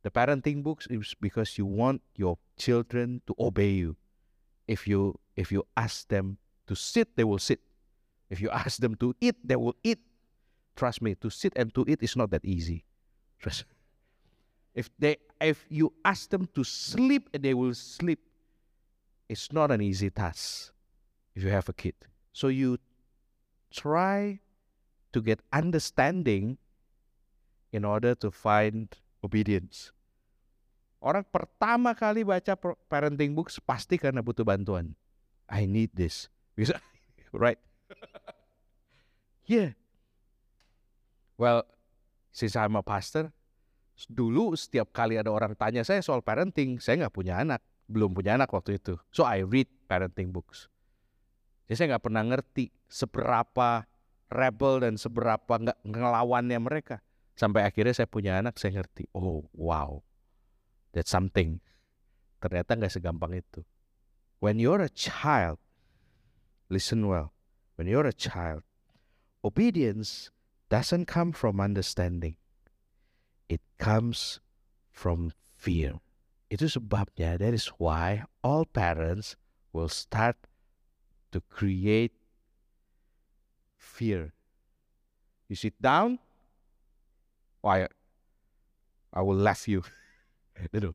the 0.07 0.11
parenting 0.11 0.63
books 0.63 0.87
is 0.89 1.13
because 1.19 1.57
you 1.57 1.65
want 1.65 2.01
your 2.15 2.39
children 2.55 3.21
to 3.27 3.35
obey 3.37 3.71
you. 3.71 3.97
If 4.65 4.87
you 4.87 5.19
if 5.35 5.51
you 5.51 5.67
ask 5.75 6.07
them 6.07 6.37
to 6.67 6.75
sit, 6.75 7.11
they 7.17 7.25
will 7.25 7.43
sit. 7.43 7.59
If 8.29 8.39
you 8.39 8.49
ask 8.63 8.79
them 8.79 8.95
to 9.03 9.13
eat, 9.19 9.35
they 9.43 9.57
will 9.57 9.75
eat. 9.83 9.99
Trust 10.77 11.01
me, 11.01 11.15
to 11.15 11.29
sit 11.29 11.51
and 11.57 11.75
to 11.75 11.83
eat 11.89 11.99
is 12.01 12.15
not 12.15 12.31
that 12.31 12.45
easy. 12.45 12.85
Trust. 13.39 13.65
If 14.73 14.89
they 14.97 15.17
if 15.41 15.65
you 15.67 15.91
ask 16.05 16.29
them 16.29 16.47
to 16.55 16.63
sleep, 16.63 17.27
they 17.35 17.53
will 17.53 17.73
sleep. 17.73 18.23
It's 19.27 19.51
not 19.51 19.71
an 19.71 19.81
easy 19.81 20.09
task 20.09 20.71
if 21.35 21.43
you 21.43 21.49
have 21.49 21.67
a 21.67 21.73
kid. 21.73 21.95
So 22.31 22.47
you 22.47 22.77
try 23.75 24.39
to 25.11 25.19
get 25.19 25.41
understanding 25.51 26.59
in 27.73 27.83
order 27.83 28.15
to 28.15 28.31
find 28.31 28.87
obedience. 29.21 29.91
Orang 30.97 31.25
pertama 31.29 31.93
kali 31.93 32.25
baca 32.25 32.57
parenting 32.89 33.37
books 33.37 33.61
pasti 33.61 34.01
karena 34.01 34.25
butuh 34.25 34.41
bantuan. 34.41 34.97
I 35.45 35.69
need 35.69 35.93
this. 35.93 36.27
Bisa, 36.57 36.81
right? 37.33 37.61
yeah. 39.45 39.77
Well, 41.37 41.69
since 42.33 42.57
I'm 42.57 42.73
a 42.73 42.81
pastor, 42.81 43.29
dulu 44.09 44.57
setiap 44.57 44.89
kali 44.89 45.21
ada 45.21 45.29
orang 45.29 45.53
tanya 45.53 45.85
saya 45.85 46.01
soal 46.01 46.25
parenting, 46.25 46.81
saya 46.81 47.05
nggak 47.05 47.13
punya 47.13 47.37
anak, 47.41 47.61
belum 47.85 48.17
punya 48.17 48.33
anak 48.33 48.49
waktu 48.49 48.81
itu. 48.81 48.97
So 49.13 49.21
I 49.21 49.45
read 49.45 49.69
parenting 49.85 50.33
books. 50.33 50.65
Jadi 51.69 51.75
saya 51.77 51.87
nggak 51.95 52.05
pernah 52.09 52.23
ngerti 52.25 52.73
seberapa 52.89 53.85
rebel 54.33 54.73
dan 54.81 54.93
seberapa 54.95 55.53
nggak 55.61 55.79
ngelawannya 55.83 56.59
mereka. 56.59 57.03
Sampai 57.37 57.69
akhirnya 57.69 57.93
saya 57.93 58.09
punya 58.09 58.41
anak, 58.41 58.57
saya 58.57 58.81
ngerti. 58.81 59.05
Oh, 59.13 59.45
wow. 59.53 60.01
That's 60.97 61.13
something. 61.13 61.61
Ternyata 62.41 62.73
nggak 62.73 62.97
segampang 62.97 63.37
itu. 63.37 63.61
When 64.41 64.57
you're 64.57 64.81
a 64.81 64.89
child, 64.89 65.61
listen 66.73 67.05
well. 67.05 67.37
When 67.77 67.85
you're 67.85 68.09
a 68.09 68.17
child, 68.17 68.65
obedience 69.45 70.33
doesn't 70.73 71.05
come 71.05 71.37
from 71.37 71.61
understanding. 71.61 72.41
It 73.45 73.61
comes 73.77 74.41
from 74.89 75.37
fear. 75.37 76.01
Itu 76.49 76.65
sebabnya, 76.65 77.37
that 77.37 77.53
is 77.53 77.69
why 77.77 78.25
all 78.41 78.65
parents 78.65 79.37
will 79.69 79.93
start 79.93 80.49
to 81.29 81.45
create 81.45 82.17
fear. 83.77 84.33
You 85.45 85.53
sit 85.53 85.77
down, 85.77 86.17
why 87.61 87.85
I 89.13 89.21
will 89.21 89.37
laugh 89.37 89.69
you. 89.69 89.85
Itu. 90.73 90.91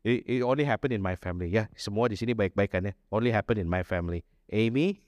It, 0.00 0.24
it 0.24 0.40
only 0.40 0.64
happen 0.64 0.92
in 0.92 1.04
my 1.04 1.14
family. 1.14 1.52
Ya, 1.52 1.68
semua 1.76 2.08
di 2.08 2.16
sini 2.16 2.32
baik-baik 2.32 2.72
kan 2.72 2.88
ya. 2.88 2.94
Only 3.12 3.30
happen 3.30 3.60
in 3.60 3.68
my 3.68 3.84
family. 3.84 4.24
Amy, 4.48 5.04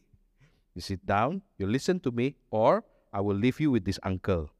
you 0.76 0.84
sit 0.84 1.00
down, 1.08 1.40
you 1.56 1.64
listen 1.64 1.96
to 2.04 2.12
me, 2.12 2.36
or 2.52 2.84
I 3.10 3.24
will 3.24 3.36
leave 3.36 3.56
you 3.56 3.72
with 3.72 3.88
this 3.88 3.96
uncle. 4.04 4.52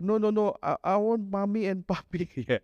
No, 0.00 0.16
no, 0.16 0.30
no. 0.30 0.54
I, 0.62 0.78
I 0.84 0.96
want 0.96 1.26
mommy 1.26 1.66
and 1.66 1.82
papi. 1.82 2.30
yeah. 2.48 2.62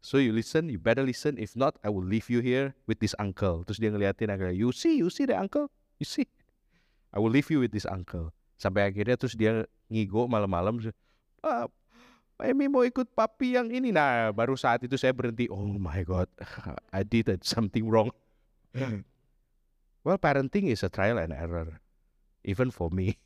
So 0.00 0.16
you 0.16 0.32
listen, 0.32 0.72
you 0.72 0.80
better 0.80 1.04
listen. 1.04 1.36
If 1.36 1.52
not, 1.52 1.76
I 1.84 1.92
will 1.92 2.04
leave 2.04 2.32
you 2.32 2.40
here 2.40 2.72
with 2.88 3.04
this 3.04 3.12
uncle. 3.20 3.68
Terus 3.68 3.76
dia 3.76 3.92
ngeliatin 3.92 4.32
agak, 4.32 4.56
you 4.56 4.72
see, 4.72 4.96
you 4.96 5.12
see 5.12 5.28
the 5.28 5.36
uncle? 5.36 5.68
You 6.00 6.08
see? 6.08 6.24
I 7.12 7.20
will 7.20 7.28
leave 7.28 7.52
you 7.52 7.60
with 7.60 7.76
this 7.76 7.84
uncle. 7.84 8.32
Sampai 8.56 8.88
akhirnya 8.88 9.20
terus 9.20 9.36
dia 9.36 9.68
ngigo 9.92 10.24
malam-malam. 10.24 10.80
Ah, 11.44 11.68
Amy 12.42 12.66
mau 12.68 12.84
ikut 12.84 13.12
papi 13.12 13.56
yang 13.56 13.68
ini. 13.68 13.92
Nah, 13.94 14.34
baru 14.34 14.56
saat 14.56 14.82
itu 14.84 14.96
saya 14.96 15.14
berhenti. 15.14 15.46
Oh 15.48 15.76
my 15.76 16.00
God, 16.04 16.28
I 16.96 17.04
did 17.06 17.28
something 17.44 17.86
wrong. 17.86 18.10
well, 20.04 20.18
parenting 20.20 20.68
is 20.68 20.82
a 20.82 20.90
trial 20.90 21.20
and 21.20 21.32
error. 21.32 21.80
Even 22.44 22.72
for 22.72 22.88
me. 22.88 23.20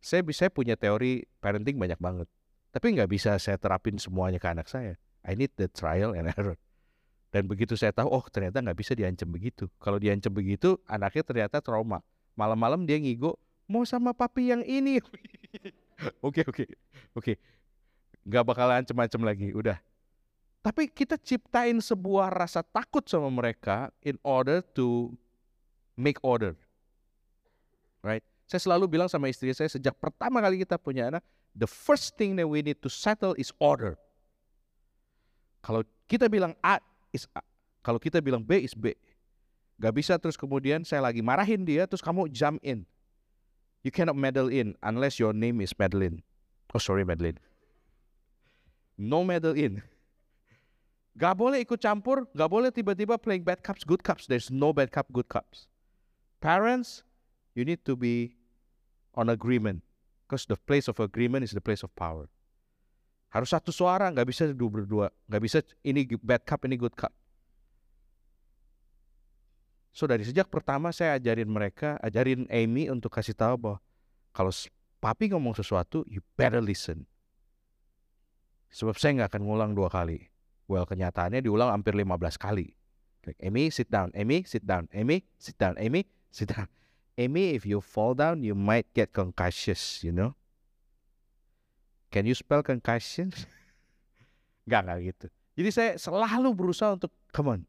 Saya 0.00 0.24
bisa 0.24 0.48
punya 0.48 0.80
teori 0.80 1.28
parenting 1.44 1.76
banyak 1.76 2.00
banget. 2.00 2.28
Tapi 2.70 2.94
nggak 2.96 3.10
bisa 3.10 3.36
saya 3.36 3.58
terapin 3.58 3.98
semuanya 3.98 4.40
ke 4.40 4.48
anak 4.48 4.70
saya. 4.70 4.96
I 5.26 5.36
need 5.36 5.52
the 5.60 5.68
trial 5.68 6.16
and 6.16 6.32
error. 6.32 6.56
Dan 7.30 7.46
begitu 7.46 7.78
saya 7.78 7.94
tahu, 7.94 8.10
oh 8.10 8.24
ternyata 8.26 8.58
nggak 8.58 8.78
bisa 8.78 8.92
diancam 8.96 9.30
begitu. 9.30 9.70
Kalau 9.78 10.02
diancam 10.02 10.34
begitu, 10.34 10.78
anaknya 10.88 11.22
ternyata 11.22 11.62
trauma. 11.62 12.02
Malam-malam 12.34 12.82
dia 12.88 12.98
ngigo, 12.98 13.38
mau 13.70 13.86
sama 13.86 14.10
papi 14.10 14.50
yang 14.50 14.62
ini. 14.66 14.98
Oke 16.24 16.40
oke 16.48 16.64
oke, 17.12 17.36
nggak 18.26 18.44
bakalan 18.44 18.82
macam-macam 18.84 19.20
lagi, 19.26 19.48
udah. 19.52 19.78
Tapi 20.60 20.92
kita 20.92 21.16
ciptain 21.16 21.80
sebuah 21.80 22.28
rasa 22.28 22.60
takut 22.60 23.00
sama 23.08 23.32
mereka 23.32 23.88
in 24.04 24.20
order 24.20 24.60
to 24.76 25.16
make 25.96 26.20
order, 26.20 26.52
right? 28.04 28.20
Saya 28.44 28.60
selalu 28.60 28.98
bilang 28.98 29.08
sama 29.08 29.32
istri 29.32 29.56
saya 29.56 29.72
sejak 29.72 29.96
pertama 29.96 30.42
kali 30.44 30.60
kita 30.60 30.76
punya 30.76 31.08
anak, 31.08 31.24
the 31.56 31.64
first 31.64 32.18
thing 32.20 32.36
that 32.36 32.44
we 32.44 32.60
need 32.60 32.76
to 32.84 32.92
settle 32.92 33.32
is 33.40 33.54
order. 33.56 33.96
Kalau 35.64 35.80
kita 36.04 36.28
bilang 36.28 36.52
A 36.60 36.76
is 37.12 37.24
A, 37.32 37.40
kalau 37.80 37.96
kita 37.96 38.20
bilang 38.20 38.44
B 38.44 38.60
is 38.60 38.76
B. 38.76 38.92
Gak 39.80 39.96
bisa 39.96 40.20
terus 40.20 40.36
kemudian 40.36 40.84
saya 40.84 41.00
lagi 41.00 41.24
marahin 41.24 41.64
dia, 41.64 41.88
terus 41.88 42.04
kamu 42.04 42.28
jump 42.28 42.60
in. 42.60 42.84
You 43.80 43.88
cannot 43.88 44.12
meddle 44.12 44.52
in 44.52 44.76
unless 44.84 45.16
your 45.16 45.32
name 45.32 45.64
is 45.64 45.72
Madeline. 45.72 46.20
Oh 46.76 46.82
sorry 46.82 47.00
Madeline. 47.00 47.40
No 49.00 49.24
meddle 49.24 49.56
in. 49.56 49.80
Gak 51.16 51.40
boleh 51.40 51.64
ikut 51.64 51.80
campur, 51.80 52.28
gak 52.36 52.50
boleh 52.52 52.68
tiba-tiba 52.68 53.16
playing 53.16 53.40
bad 53.40 53.64
cups, 53.64 53.80
good 53.80 54.04
cups. 54.04 54.28
There's 54.28 54.52
no 54.52 54.76
bad 54.76 54.92
cup, 54.92 55.08
good 55.08 55.24
cups. 55.32 55.64
Parents, 56.44 57.00
you 57.56 57.64
need 57.64 57.80
to 57.88 57.96
be 57.96 58.36
on 59.16 59.32
agreement. 59.32 59.80
Because 60.28 60.44
the 60.44 60.60
place 60.60 60.86
of 60.86 61.00
agreement 61.00 61.48
is 61.48 61.56
the 61.56 61.64
place 61.64 61.80
of 61.80 61.90
power. 61.96 62.28
Harus 63.32 63.56
satu 63.56 63.72
suara, 63.72 64.12
nggak 64.12 64.28
bisa 64.28 64.52
dua 64.52 64.70
berdua. 64.70 65.06
Nggak 65.26 65.42
bisa 65.42 65.58
ini 65.80 66.04
bad 66.20 66.44
cup, 66.44 66.68
ini 66.68 66.76
good 66.76 66.94
cup. 66.94 67.10
So 69.90 70.06
dari 70.06 70.22
sejak 70.22 70.46
pertama 70.52 70.94
saya 70.94 71.18
ajarin 71.18 71.50
mereka, 71.50 71.98
ajarin 71.98 72.46
Amy 72.46 72.86
untuk 72.92 73.10
kasih 73.10 73.34
tahu 73.34 73.58
bahwa 73.58 73.78
kalau 74.30 74.52
papi 75.02 75.34
ngomong 75.34 75.56
sesuatu, 75.56 76.06
you 76.06 76.22
better 76.38 76.62
listen. 76.62 77.08
Sebab 78.70 78.94
saya 78.96 79.20
nggak 79.20 79.34
akan 79.34 79.42
ngulang 79.46 79.72
dua 79.74 79.90
kali. 79.90 80.30
Well, 80.70 80.86
kenyataannya 80.86 81.42
diulang 81.42 81.74
hampir 81.74 81.92
15 81.98 82.38
kali. 82.38 82.70
Like, 83.26 83.38
Amy, 83.42 83.68
sit 83.74 83.90
down. 83.90 84.14
Amy, 84.14 84.46
sit 84.46 84.62
down. 84.62 84.86
Amy, 84.94 85.26
sit 85.36 85.58
down. 85.58 85.74
Amy, 85.76 86.06
sit 86.30 86.48
down. 86.54 86.70
Amy, 87.18 87.58
if 87.58 87.66
you 87.66 87.82
fall 87.82 88.14
down, 88.14 88.40
you 88.46 88.54
might 88.54 88.86
get 88.94 89.12
concussious, 89.12 90.00
you 90.00 90.14
know. 90.14 90.32
Can 92.14 92.24
you 92.24 92.32
spell 92.38 92.62
concussion? 92.62 93.34
Gak, 94.70 94.86
gak 94.86 94.98
gitu. 95.02 95.26
Jadi 95.58 95.70
saya 95.74 95.90
selalu 95.98 96.54
berusaha 96.54 96.94
untuk, 96.94 97.10
come 97.34 97.58
on, 97.58 97.60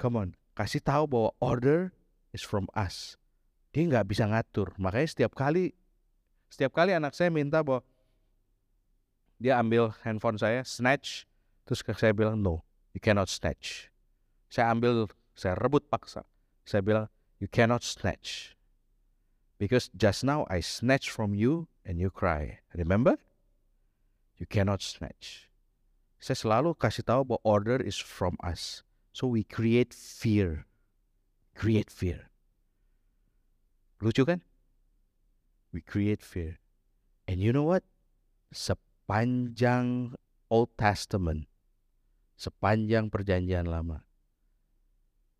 come 0.00 0.16
on, 0.16 0.28
kasih 0.56 0.80
tahu 0.80 1.04
bahwa 1.04 1.30
order 1.38 1.92
is 2.32 2.40
from 2.40 2.64
us. 2.72 3.20
Dia 3.70 3.84
nggak 3.84 4.08
bisa 4.08 4.24
ngatur. 4.24 4.72
Makanya 4.80 5.06
setiap 5.06 5.36
kali 5.36 5.76
setiap 6.48 6.72
kali 6.72 6.96
anak 6.96 7.12
saya 7.12 7.28
minta 7.28 7.60
bahwa 7.60 7.84
dia 9.38 9.58
ambil 9.58 9.94
handphone 10.02 10.38
saya, 10.38 10.66
snatch, 10.66 11.26
terus 11.66 11.82
saya 11.94 12.10
bilang 12.10 12.42
no, 12.42 12.66
you 12.90 13.00
cannot 13.00 13.30
snatch. 13.30 13.90
Saya 14.50 14.74
ambil, 14.74 15.06
saya 15.38 15.54
rebut 15.58 15.86
paksa. 15.86 16.26
Saya 16.66 16.82
bilang 16.82 17.06
you 17.38 17.46
cannot 17.46 17.86
snatch. 17.86 18.58
Because 19.58 19.90
just 19.94 20.22
now 20.22 20.46
I 20.50 20.60
snatch 20.60 21.10
from 21.10 21.34
you 21.34 21.66
and 21.86 21.98
you 21.98 22.10
cry. 22.10 22.62
Remember? 22.74 23.18
You 24.38 24.46
cannot 24.46 24.82
snatch. 24.82 25.50
Saya 26.18 26.38
selalu 26.38 26.78
kasih 26.78 27.06
tahu 27.06 27.22
bahwa 27.26 27.42
order 27.42 27.78
is 27.78 27.98
from 27.98 28.38
us. 28.42 28.82
So 29.14 29.26
we 29.26 29.42
create 29.42 29.94
fear. 29.94 30.66
Create 31.58 31.90
fear. 31.90 32.30
Lucu 33.98 34.22
kan? 34.22 34.42
We 35.74 35.82
create 35.82 36.22
fear. 36.22 36.62
And 37.26 37.42
you 37.42 37.50
know 37.50 37.66
what? 37.66 37.82
Sepanjang 39.08 40.12
Old 40.52 40.76
Testament, 40.76 41.48
sepanjang 42.36 43.08
perjanjian 43.08 43.64
lama, 43.64 44.04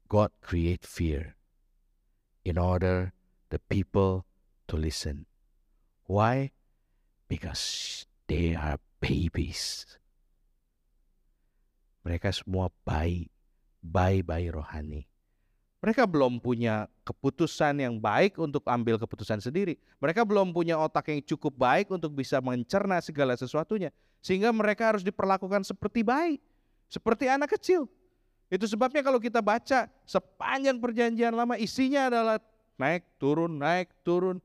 God 0.08 0.32
create 0.40 0.88
fear 0.88 1.36
in 2.48 2.56
order 2.56 3.12
the 3.52 3.60
people 3.68 4.24
to 4.72 4.80
listen. 4.80 5.28
Why? 6.08 6.56
Because 7.28 8.08
they 8.24 8.56
are 8.56 8.80
babies. 9.04 9.84
Mereka 12.08 12.32
semua 12.32 12.72
bayi 12.88 13.28
bayi-bayi 13.84 14.48
rohani. 14.48 15.12
Mereka 15.78 16.10
belum 16.10 16.42
punya 16.42 16.90
keputusan 17.06 17.78
yang 17.78 18.02
baik 18.02 18.34
untuk 18.34 18.66
ambil 18.66 18.98
keputusan 18.98 19.38
sendiri. 19.38 19.78
Mereka 20.02 20.26
belum 20.26 20.50
punya 20.50 20.74
otak 20.74 21.14
yang 21.14 21.22
cukup 21.22 21.54
baik 21.54 21.86
untuk 21.94 22.10
bisa 22.18 22.42
mencerna 22.42 22.98
segala 22.98 23.38
sesuatunya. 23.38 23.94
Sehingga 24.18 24.50
mereka 24.50 24.90
harus 24.90 25.06
diperlakukan 25.06 25.62
seperti 25.62 26.02
bayi, 26.02 26.42
seperti 26.90 27.30
anak 27.30 27.54
kecil. 27.54 27.86
Itu 28.50 28.66
sebabnya 28.66 29.06
kalau 29.06 29.22
kita 29.22 29.38
baca 29.38 29.86
sepanjang 30.02 30.82
perjanjian 30.82 31.30
lama 31.30 31.54
isinya 31.54 32.10
adalah 32.10 32.42
naik, 32.74 33.06
turun, 33.20 33.54
naik, 33.54 33.94
turun. 34.02 34.42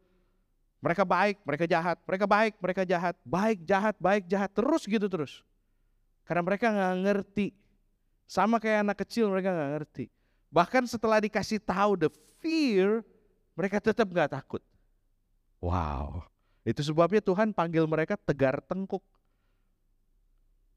Mereka 0.86 1.02
baik, 1.02 1.42
mereka 1.48 1.66
jahat, 1.66 1.98
mereka 2.06 2.26
baik, 2.30 2.54
mereka 2.62 2.82
jahat, 2.86 3.16
baik, 3.26 3.58
jahat, 3.66 3.96
baik, 3.98 4.24
jahat, 4.30 4.52
terus 4.54 4.86
gitu 4.86 5.10
terus. 5.10 5.42
Karena 6.30 6.46
mereka 6.46 6.70
nggak 6.70 6.96
ngerti. 7.10 7.48
Sama 8.30 8.62
kayak 8.62 8.86
anak 8.86 9.02
kecil 9.02 9.34
mereka 9.34 9.50
nggak 9.50 9.72
ngerti. 9.80 10.06
Bahkan 10.54 10.86
setelah 10.86 11.18
dikasih 11.18 11.58
tahu 11.58 11.98
the 11.98 12.10
fear, 12.38 13.02
mereka 13.58 13.82
tetap 13.82 14.06
nggak 14.06 14.38
takut. 14.38 14.62
Wow, 15.58 16.22
itu 16.62 16.86
sebabnya 16.86 17.26
Tuhan 17.26 17.58
panggil 17.58 17.90
mereka 17.90 18.14
tegar 18.22 18.62
tengkuk. 18.62 19.02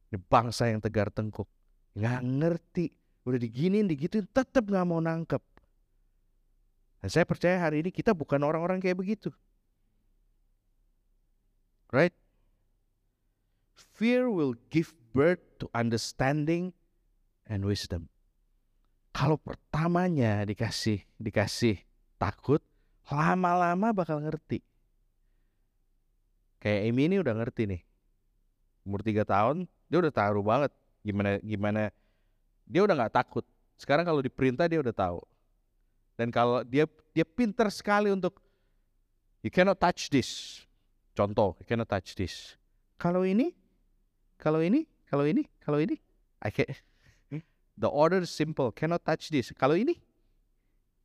Ini 0.09 0.17
bangsa 0.33 0.73
yang 0.73 0.81
tegar 0.81 1.13
tengkuk, 1.13 1.45
nggak 1.93 2.21
ngerti, 2.25 2.89
udah 3.29 3.37
diginin, 3.37 3.85
digituin, 3.85 4.25
tetap 4.33 4.65
nggak 4.65 4.87
mau 4.89 5.05
nangkep. 5.05 5.43
Dan 7.05 7.09
saya 7.13 7.29
percaya 7.29 7.61
hari 7.61 7.85
ini 7.85 7.93
kita 7.93 8.17
bukan 8.17 8.41
orang-orang 8.41 8.81
kayak 8.81 8.97
begitu. 8.97 9.29
Right? 11.93 12.17
Fear 13.77 14.33
will 14.33 14.57
give 14.73 14.97
birth 15.13 15.45
to 15.61 15.69
understanding 15.77 16.73
and 17.45 17.69
wisdom. 17.69 18.09
Kalau 19.17 19.41
pertamanya 19.41 20.45
dikasih 20.45 21.01
dikasih 21.17 21.81
takut, 22.21 22.61
lama-lama 23.09 23.89
bakal 23.97 24.21
ngerti. 24.21 24.61
Kayak 26.61 26.81
Amy 26.93 27.03
ini 27.09 27.17
udah 27.25 27.33
ngerti 27.33 27.65
nih. 27.65 27.81
Umur 28.85 29.01
tiga 29.01 29.25
tahun, 29.25 29.65
dia 29.89 30.05
udah 30.05 30.13
tahu 30.13 30.45
banget 30.45 30.69
gimana 31.01 31.41
gimana 31.41 31.89
dia 32.69 32.85
udah 32.85 32.93
nggak 32.93 33.17
takut. 33.17 33.45
Sekarang 33.81 34.05
kalau 34.05 34.21
diperintah 34.21 34.69
dia 34.69 34.85
udah 34.85 34.93
tahu. 34.93 35.25
Dan 36.21 36.29
kalau 36.29 36.61
dia 36.61 36.85
dia 37.17 37.25
pinter 37.25 37.73
sekali 37.73 38.13
untuk 38.13 38.37
you 39.41 39.49
cannot 39.49 39.81
touch 39.81 40.13
this. 40.13 40.61
Contoh, 41.17 41.57
you 41.57 41.65
cannot 41.65 41.89
touch 41.89 42.13
this. 42.13 42.61
Kalau 43.01 43.25
ini, 43.25 43.57
kalau 44.37 44.61
ini, 44.61 44.85
kalau 45.09 45.25
ini, 45.25 45.49
kalau 45.65 45.81
ini, 45.81 45.97
I 46.45 46.53
can 46.53 46.69
The 47.77 47.93
order 47.93 48.25
is 48.25 48.33
simple, 48.33 48.73
cannot 48.73 49.05
touch 49.05 49.29
this. 49.29 49.53
Kalau 49.53 49.77
ini, 49.77 50.01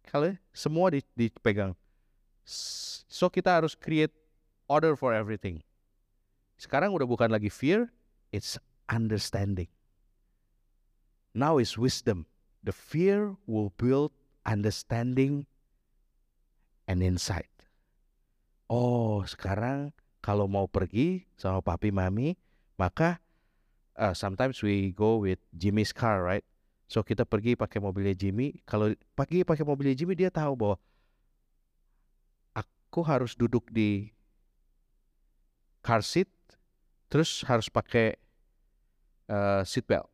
kalau 0.07 0.35
semua 0.55 0.91
dipegang. 0.91 1.75
So 3.11 3.27
kita 3.27 3.59
harus 3.59 3.75
create 3.75 4.15
order 4.71 4.95
for 4.95 5.11
everything. 5.11 5.59
Sekarang 6.55 6.95
udah 6.95 7.03
bukan 7.03 7.27
lagi 7.27 7.51
fear, 7.51 7.91
it's 8.31 8.55
understanding. 8.87 9.67
Now 11.35 11.59
is 11.59 11.75
wisdom. 11.75 12.27
The 12.63 12.75
fear 12.75 13.35
will 13.49 13.73
build 13.75 14.13
understanding 14.47 15.49
and 16.87 17.01
insight. 17.01 17.49
Oh, 18.71 19.23
sekarang 19.27 19.91
kalau 20.23 20.45
mau 20.47 20.69
pergi 20.69 21.27
sama 21.35 21.59
papi 21.59 21.89
mami, 21.91 22.37
maka 22.77 23.19
uh, 23.97 24.13
sometimes 24.13 24.61
we 24.61 24.93
go 24.95 25.19
with 25.19 25.41
Jimmy's 25.55 25.91
car, 25.91 26.21
right? 26.23 26.45
So 26.91 27.07
kita 27.07 27.23
pergi 27.23 27.55
pakai 27.55 27.79
mobilnya 27.79 28.11
Jimmy. 28.11 28.59
Kalau 28.67 28.91
pergi 29.15 29.47
pakai 29.47 29.63
mobilnya 29.63 29.95
Jimmy 29.95 30.11
dia 30.11 30.27
tahu 30.27 30.59
bahwa 30.59 30.75
aku 32.51 32.99
harus 33.07 33.31
duduk 33.31 33.71
di 33.71 34.11
car 35.79 36.03
seat, 36.03 36.27
terus 37.07 37.47
harus 37.47 37.71
pakai 37.71 38.19
uh, 39.31 39.63
seat 39.63 39.87
belt. 39.87 40.11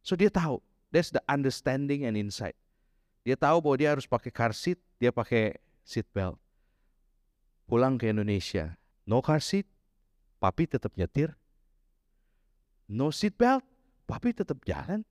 So 0.00 0.16
dia 0.16 0.32
tahu. 0.32 0.64
That's 0.88 1.12
the 1.12 1.20
understanding 1.28 2.08
and 2.08 2.16
insight. 2.16 2.56
Dia 3.20 3.36
tahu 3.36 3.60
bahwa 3.60 3.76
dia 3.76 3.92
harus 3.92 4.08
pakai 4.08 4.32
car 4.32 4.56
seat, 4.56 4.80
dia 4.96 5.12
pakai 5.12 5.60
seat 5.84 6.08
belt. 6.16 6.40
Pulang 7.68 8.00
ke 8.00 8.08
Indonesia, 8.08 8.72
no 9.04 9.20
car 9.20 9.44
seat, 9.44 9.68
papi 10.40 10.64
tetap 10.64 10.96
nyetir. 10.96 11.36
No 12.88 13.12
seat 13.12 13.36
belt, 13.36 13.60
papi 14.08 14.32
tetap 14.32 14.64
jalan. 14.64 15.04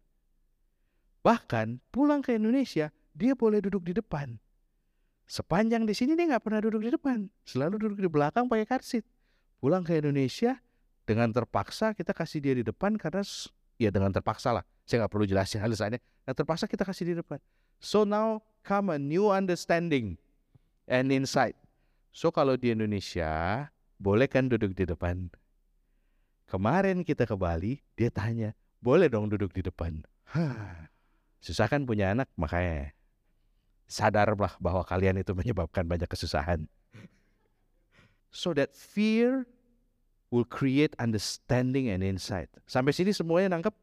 Bahkan 1.19 1.83
pulang 1.91 2.23
ke 2.23 2.39
Indonesia, 2.39 2.91
dia 3.11 3.33
boleh 3.35 3.59
duduk 3.59 3.83
di 3.83 3.93
depan. 3.95 4.39
Sepanjang 5.29 5.85
di 5.85 5.93
sini 5.93 6.17
dia 6.17 6.25
nggak 6.25 6.41
pernah 6.41 6.61
duduk 6.63 6.81
di 6.81 6.89
depan, 6.89 7.29
selalu 7.45 7.77
duduk 7.77 7.99
di 8.01 8.09
belakang 8.09 8.49
pakai 8.49 8.65
karsit. 8.65 9.05
Pulang 9.61 9.85
ke 9.85 9.99
Indonesia 9.99 10.57
dengan 11.05 11.29
terpaksa 11.29 11.93
kita 11.93 12.15
kasih 12.15 12.39
dia 12.41 12.53
di 12.55 12.63
depan 12.65 12.95
karena 12.95 13.21
ya 13.77 13.93
dengan 13.93 14.09
terpaksa 14.09 14.55
lah. 14.55 14.63
Saya 14.87 15.05
nggak 15.05 15.13
perlu 15.13 15.29
jelasin 15.29 15.61
alasannya. 15.61 16.01
Dan 16.25 16.33
terpaksa 16.33 16.65
kita 16.65 16.81
kasih 16.81 17.13
di 17.13 17.15
depan. 17.19 17.37
So 17.77 18.07
now 18.07 18.41
come 18.65 18.89
a 18.89 18.97
new 18.97 19.29
understanding 19.29 20.17
and 20.89 21.13
insight. 21.13 21.53
So 22.09 22.33
kalau 22.33 22.57
di 22.57 22.73
Indonesia 22.73 23.67
boleh 24.01 24.25
kan 24.25 24.49
duduk 24.49 24.73
di 24.73 24.89
depan. 24.89 25.29
Kemarin 26.49 27.05
kita 27.05 27.29
ke 27.29 27.37
Bali, 27.37 27.77
dia 27.93 28.09
tanya, 28.09 28.57
boleh 28.81 29.05
dong 29.05 29.29
duduk 29.29 29.53
di 29.53 29.61
depan. 29.61 30.01
Hah. 30.33 30.89
Susah 31.39 31.71
kan 31.71 31.87
punya 31.87 32.11
anak, 32.11 32.27
makanya 32.35 32.91
sadarlah 33.89 34.53
bahwa 34.61 34.85
kalian 34.85 35.17
itu 35.23 35.33
menyebabkan 35.33 35.87
banyak 35.87 36.05
kesusahan. 36.05 36.67
So 38.29 38.53
that 38.53 38.77
fear 38.77 39.49
will 40.29 40.45
create 40.45 40.93
understanding 41.01 41.89
and 41.89 42.05
insight. 42.05 42.51
Sampai 42.69 42.93
sini 42.93 43.09
semuanya 43.09 43.57
nangkep? 43.57 43.73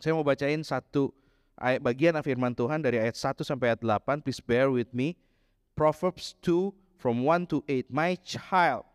Saya 0.00 0.16
mau 0.16 0.24
bacain 0.24 0.64
satu 0.64 1.12
ayat 1.60 1.84
bagian 1.84 2.16
firman 2.24 2.56
Tuhan 2.56 2.80
dari 2.80 2.98
ayat 2.98 3.14
1 3.14 3.44
sampai 3.44 3.76
ayat 3.76 3.84
8. 3.84 4.24
Please 4.24 4.40
bear 4.40 4.72
with 4.72 4.90
me. 4.96 5.14
Proverbs 5.76 6.34
2 6.40 6.72
from 6.96 7.28
1 7.28 7.52
to 7.52 7.60
8. 7.68 7.92
My 7.92 8.16
child, 8.24 8.88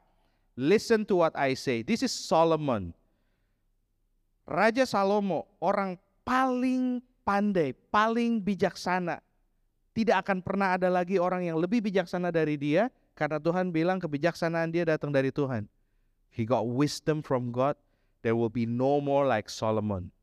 listen 0.57 1.05
to 1.05 1.21
what 1.21 1.37
I 1.37 1.53
say. 1.53 1.85
This 1.85 2.01
is 2.01 2.11
Solomon. 2.11 2.97
Raja 4.47 4.87
Salomo, 4.87 5.45
orang 5.59 5.99
paling 6.23 7.03
pandai, 7.27 7.75
paling 7.91 8.39
bijaksana. 8.39 9.19
Tidak 9.91 10.15
akan 10.15 10.39
pernah 10.39 10.79
ada 10.79 10.87
lagi 10.87 11.19
orang 11.19 11.43
yang 11.43 11.59
lebih 11.59 11.83
bijaksana 11.83 12.31
dari 12.31 12.55
dia 12.55 12.87
karena 13.19 13.35
Tuhan 13.43 13.75
bilang 13.75 13.99
kebijaksanaan 13.99 14.71
dia 14.71 14.87
datang 14.87 15.11
dari 15.11 15.35
Tuhan. 15.35 15.67
He 16.31 16.47
got 16.47 16.63
wisdom 16.63 17.19
from 17.19 17.51
God. 17.51 17.75
There 18.23 18.37
will 18.39 18.53
be 18.53 18.63
no 18.63 19.03
more 19.03 19.27
like 19.27 19.51
Solomon. 19.51 20.13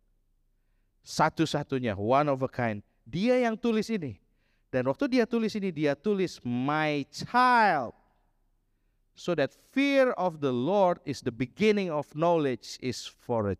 Satu-satunya, 1.05 1.93
one 1.99 2.33
of 2.33 2.41
a 2.41 2.49
kind. 2.49 2.81
Dia 3.05 3.45
yang 3.45 3.61
tulis 3.61 3.93
ini. 3.93 4.17
Dan 4.73 4.89
waktu 4.89 5.11
dia 5.11 5.29
tulis 5.29 5.53
ini, 5.59 5.69
dia 5.75 5.93
tulis, 5.93 6.41
My 6.41 7.05
child. 7.13 7.93
So 9.15 9.35
that 9.39 9.55
fear 9.71 10.11
of 10.19 10.43
the 10.43 10.51
Lord 10.51 10.99
is 11.07 11.23
the 11.23 11.31
beginning 11.31 11.91
of 11.91 12.11
knowledge 12.15 12.79
is 12.83 13.07
for 13.07 13.55
a 13.55 13.57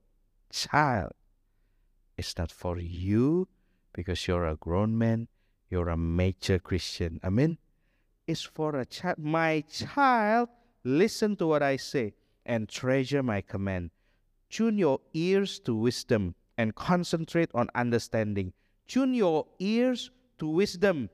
child. 0.51 1.15
It's 2.17 2.37
not 2.39 2.53
for 2.53 2.79
you 2.79 3.49
because 3.93 4.27
you're 4.27 4.47
a 4.47 4.57
grown 4.57 4.97
man, 4.97 5.29
you're 5.71 5.89
a 5.89 5.97
mature 5.97 6.59
Christian. 6.59 7.21
Amen. 7.25 7.59
It's 8.27 8.43
for 8.43 8.77
a 8.77 8.85
child. 8.85 9.19
My 9.19 9.63
child, 9.71 10.49
listen 10.85 11.37
to 11.37 11.47
what 11.47 11.63
I 11.63 11.77
say 11.77 12.15
and 12.47 12.69
treasure 12.69 13.23
my 13.23 13.41
command. 13.41 13.91
Tune 14.49 14.79
your 14.79 15.01
ears 15.13 15.59
to 15.61 15.75
wisdom 15.75 16.35
and 16.57 16.75
concentrate 16.75 17.51
on 17.55 17.69
understanding. 17.75 18.53
Tune 18.87 19.15
your 19.15 19.47
ears 19.59 20.11
to 20.39 20.47
wisdom 20.47 21.11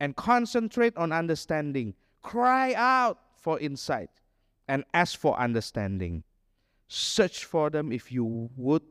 and 0.00 0.14
concentrate 0.14 0.96
on 0.96 1.12
understanding. 1.12 1.94
Cry 2.22 2.74
out 2.74 3.18
for 3.40 3.58
insight 3.58 4.10
and 4.68 4.84
ask 4.92 5.18
for 5.18 5.38
understanding. 5.38 6.24
Search 6.88 7.44
for 7.44 7.70
them 7.70 7.92
if 7.92 8.12
you 8.12 8.50
would 8.56 8.82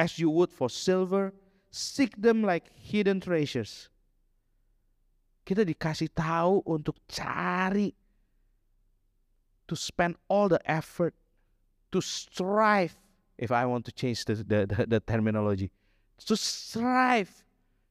as 0.00 0.18
you 0.18 0.32
would 0.32 0.48
for 0.48 0.72
silver, 0.72 1.36
seek 1.68 2.16
them 2.16 2.40
like 2.40 2.72
hidden 2.72 3.20
treasures. 3.20 3.92
Kita 5.44 5.60
dikasih 5.68 6.08
tahu 6.16 6.64
untuk 6.64 6.96
cari, 7.04 7.92
to 9.68 9.76
spend 9.76 10.16
all 10.32 10.48
the 10.48 10.58
effort, 10.64 11.12
to 11.92 12.00
strive, 12.00 12.96
if 13.36 13.52
I 13.52 13.68
want 13.68 13.84
to 13.84 13.92
change 13.92 14.24
the, 14.24 14.40
the, 14.40 14.58
the, 14.64 14.86
the 14.88 15.00
terminology, 15.04 15.68
to 16.24 16.36
strive, 16.36 17.44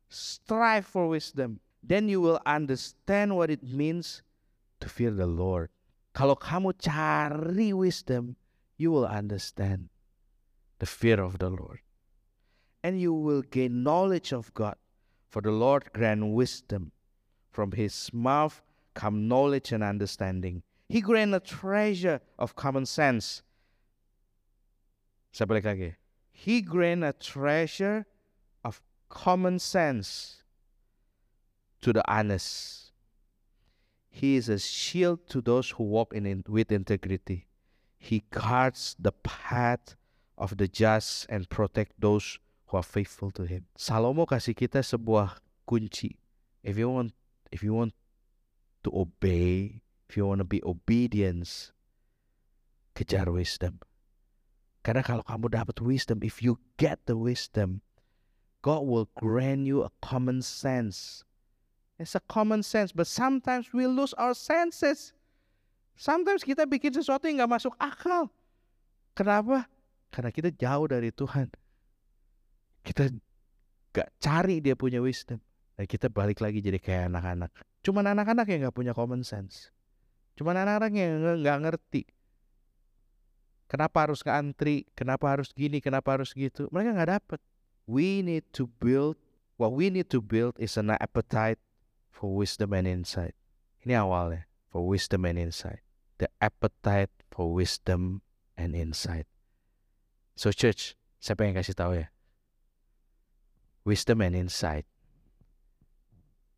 strive 0.10 0.90
for 0.90 1.06
wisdom. 1.06 1.62
Then 1.86 2.10
you 2.10 2.20
will 2.20 2.42
understand 2.44 3.38
what 3.38 3.54
it 3.54 3.64
means 3.64 4.26
to 4.82 4.90
fear 4.90 5.14
the 5.14 5.30
Lord. 5.30 5.70
Kalau 6.18 6.36
kamu 6.36 6.74
cari 6.76 7.72
wisdom, 7.72 8.36
you 8.82 8.90
will 8.90 9.06
understand 9.06 9.94
the 10.82 10.90
fear 10.90 11.22
of 11.22 11.38
the 11.38 11.54
Lord. 11.54 11.80
And 12.84 13.00
you 13.00 13.14
will 13.14 13.42
gain 13.42 13.84
knowledge 13.84 14.32
of 14.32 14.54
God. 14.54 14.76
For 15.30 15.42
the 15.42 15.52
Lord 15.52 15.94
grant 15.94 16.26
wisdom. 16.34 16.92
From 17.52 17.72
his 17.72 18.12
mouth 18.14 18.62
come 18.94 19.28
knowledge 19.28 19.72
and 19.72 19.84
understanding. 19.84 20.64
He 20.88 21.02
grant 21.02 21.36
a 21.36 21.40
treasure 21.40 22.22
of 22.38 22.56
common 22.56 22.86
sense. 22.86 23.44
Saya 25.32 25.46
balik 25.46 25.64
lagi. 25.64 25.96
He 26.32 26.62
grant 26.62 27.04
a 27.04 27.14
treasure 27.14 28.06
of 28.64 28.82
common 29.10 29.60
sense 29.60 30.44
to 31.82 31.94
the 31.94 32.04
honest. 32.12 32.92
He 34.10 34.36
is 34.36 34.50
a 34.50 34.58
shield 34.58 35.28
to 35.30 35.42
those 35.42 35.72
who 35.72 35.84
walk 35.84 36.14
in, 36.14 36.26
in 36.26 36.44
with 36.48 36.72
integrity. 36.72 37.46
He 37.98 38.24
guards 38.32 38.96
the 38.98 39.12
path 39.12 39.96
of 40.38 40.58
the 40.58 40.68
just 40.68 41.28
and 41.30 41.48
protect 41.50 42.00
those 42.00 42.40
who 42.70 42.78
are 42.78 42.86
faithful 42.86 43.34
to 43.34 43.44
him. 43.50 43.66
Salomo 43.74 44.30
kasih 44.30 44.54
kita 44.54 44.86
sebuah 44.86 45.42
kunci. 45.66 46.22
If 46.62 46.78
you 46.78 46.90
want 46.90 47.18
if 47.50 47.66
you 47.66 47.74
want 47.74 47.98
to 48.86 48.90
obey, 48.94 49.82
if 50.06 50.14
you 50.14 50.30
want 50.30 50.40
to 50.40 50.48
be 50.48 50.62
obedience, 50.62 51.74
kejar 52.94 53.26
wisdom. 53.34 53.82
Karena 54.86 55.04
kalau 55.04 55.26
kamu 55.28 55.52
dapat 55.52 55.78
wisdom, 55.84 56.24
if 56.24 56.40
you 56.40 56.62
get 56.80 57.04
the 57.10 57.18
wisdom, 57.18 57.84
God 58.64 58.88
will 58.88 59.12
grant 59.18 59.68
you 59.68 59.84
a 59.84 59.92
common 60.00 60.40
sense. 60.46 61.28
It's 62.00 62.16
a 62.16 62.24
common 62.32 62.64
sense, 62.64 62.96
but 62.96 63.12
sometimes 63.12 63.76
we 63.76 63.84
lose 63.84 64.16
our 64.16 64.32
senses. 64.32 65.12
Sometimes 66.00 66.48
kita 66.48 66.64
bikin 66.64 66.96
sesuatu 66.96 67.28
yang 67.28 67.44
nggak 67.44 67.60
masuk 67.60 67.76
akal. 67.76 68.32
Kenapa? 69.20 69.68
Karena 70.08 70.32
kita 70.32 70.48
jauh 70.56 70.88
dari 70.88 71.12
Tuhan. 71.12 71.52
Kita 72.84 73.12
gak 73.94 74.10
cari 74.22 74.64
dia 74.64 74.76
punya 74.76 75.04
wisdom. 75.04 75.40
Dan 75.80 75.86
kita 75.88 76.12
balik 76.12 76.44
lagi 76.44 76.60
jadi 76.60 76.76
kayak 76.76 77.14
anak-anak. 77.14 77.52
Cuman 77.80 78.04
anak-anak 78.12 78.46
yang 78.52 78.68
gak 78.68 78.76
punya 78.76 78.92
common 78.92 79.24
sense. 79.24 79.72
Cuman 80.36 80.60
anak-anak 80.60 80.92
yang 80.96 81.44
gak 81.44 81.60
ngerti. 81.64 82.04
Kenapa 83.70 84.10
harus 84.10 84.26
ngantri? 84.26 84.90
Kenapa 84.98 85.30
harus 85.30 85.54
gini? 85.54 85.78
Kenapa 85.80 86.18
harus 86.18 86.34
gitu? 86.34 86.68
Mereka 86.74 86.98
gak 86.98 87.12
dapet. 87.22 87.40
We 87.86 88.26
need 88.26 88.46
to 88.58 88.68
build. 88.82 89.16
What 89.60 89.76
we 89.76 89.92
need 89.92 90.08
to 90.16 90.24
build 90.24 90.56
is 90.58 90.80
an 90.80 90.92
appetite 90.96 91.60
for 92.10 92.32
wisdom 92.32 92.74
and 92.74 92.88
insight. 92.88 93.36
Ini 93.84 94.00
awalnya. 94.00 94.48
For 94.70 94.84
wisdom 94.84 95.24
and 95.28 95.40
insight. 95.40 95.84
The 96.20 96.28
appetite 96.44 97.12
for 97.32 97.52
wisdom 97.52 98.22
and 98.60 98.76
insight. 98.76 99.26
So 100.36 100.52
church, 100.52 101.00
saya 101.20 101.40
pengen 101.40 101.56
kasih 101.56 101.76
tahu 101.76 102.00
ya. 102.00 102.12
Wisdom 103.88 104.22
and 104.22 104.36
insight. 104.36 104.86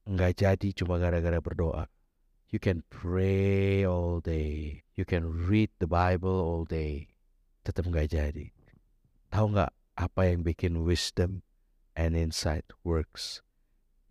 Nggak 0.10 0.42
jadi 0.42 0.70
cuma 0.74 0.98
gara-gara 0.98 1.38
berdoa. 1.38 1.86
You 2.52 2.60
can 2.60 2.84
pray 2.92 3.88
all 3.88 4.20
day. 4.20 4.84
You 4.98 5.08
can 5.08 5.24
read 5.48 5.72
the 5.80 5.88
Bible 5.88 6.36
all 6.36 6.68
day. 6.68 7.16
Tetap 7.64 7.88
nggak 7.88 8.12
jadi. 8.12 8.52
Tahu 9.32 9.56
nggak 9.56 9.72
apa 9.96 10.22
yang 10.28 10.44
bikin 10.44 10.84
wisdom 10.84 11.48
and 11.96 12.18
insight 12.18 12.68
works? 12.84 13.40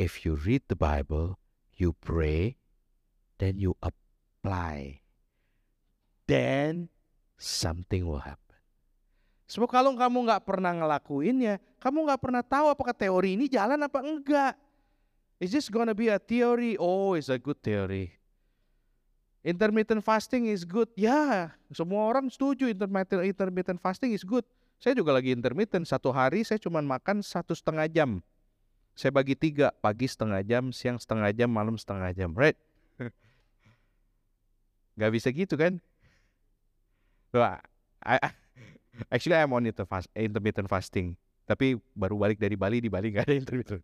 If 0.00 0.24
you 0.24 0.40
read 0.40 0.64
the 0.72 0.78
Bible, 0.78 1.36
you 1.76 1.92
pray, 2.00 2.56
then 3.36 3.60
you 3.60 3.76
apply. 3.84 5.04
Then 6.24 6.88
something 7.36 8.08
will 8.08 8.24
happen. 8.24 8.49
Sebab 9.50 9.66
kalau 9.66 9.90
kamu 9.98 10.30
nggak 10.30 10.46
pernah 10.46 10.70
ngelakuinnya, 10.70 11.58
kamu 11.82 12.06
nggak 12.06 12.22
pernah 12.22 12.38
tahu 12.46 12.70
apakah 12.70 12.94
teori 12.94 13.34
ini 13.34 13.50
jalan 13.50 13.82
apa 13.82 13.98
enggak. 13.98 14.54
Is 15.42 15.50
this 15.50 15.66
gonna 15.66 15.90
be 15.90 16.06
a 16.06 16.22
theory? 16.22 16.78
Oh, 16.78 17.18
it's 17.18 17.26
a 17.26 17.34
good 17.34 17.58
theory. 17.58 18.14
Intermittent 19.42 20.06
fasting 20.06 20.46
is 20.46 20.62
good. 20.62 20.86
Ya, 20.94 21.50
semua 21.74 22.06
orang 22.06 22.30
setuju 22.30 22.70
intermittent, 22.70 23.26
intermittent 23.26 23.80
fasting 23.82 24.14
is 24.14 24.22
good. 24.22 24.46
Saya 24.78 24.94
juga 24.94 25.18
lagi 25.18 25.34
intermittent. 25.34 25.82
Satu 25.82 26.14
hari 26.14 26.46
saya 26.46 26.62
cuma 26.62 26.78
makan 26.78 27.18
satu 27.18 27.50
setengah 27.50 27.90
jam. 27.90 28.22
Saya 28.94 29.10
bagi 29.10 29.34
tiga, 29.34 29.74
pagi 29.82 30.06
setengah 30.06 30.46
jam, 30.46 30.70
siang 30.70 31.00
setengah 31.00 31.32
jam, 31.34 31.50
malam 31.50 31.74
setengah 31.74 32.14
jam. 32.14 32.30
Right? 32.36 32.54
Gak 35.00 35.10
bisa 35.10 35.32
gitu 35.34 35.56
kan? 35.58 35.80
Wah, 37.32 37.58
Actually 39.08 39.40
I'm 39.40 39.54
on 39.56 39.64
intermittent 40.12 40.68
fasting. 40.68 41.16
Tapi 41.48 41.80
baru 41.96 42.20
balik 42.20 42.38
dari 42.38 42.54
Bali, 42.54 42.84
di 42.84 42.90
Bali 42.92 43.10
gak 43.10 43.26
ada 43.26 43.34
intermittent. 43.40 43.82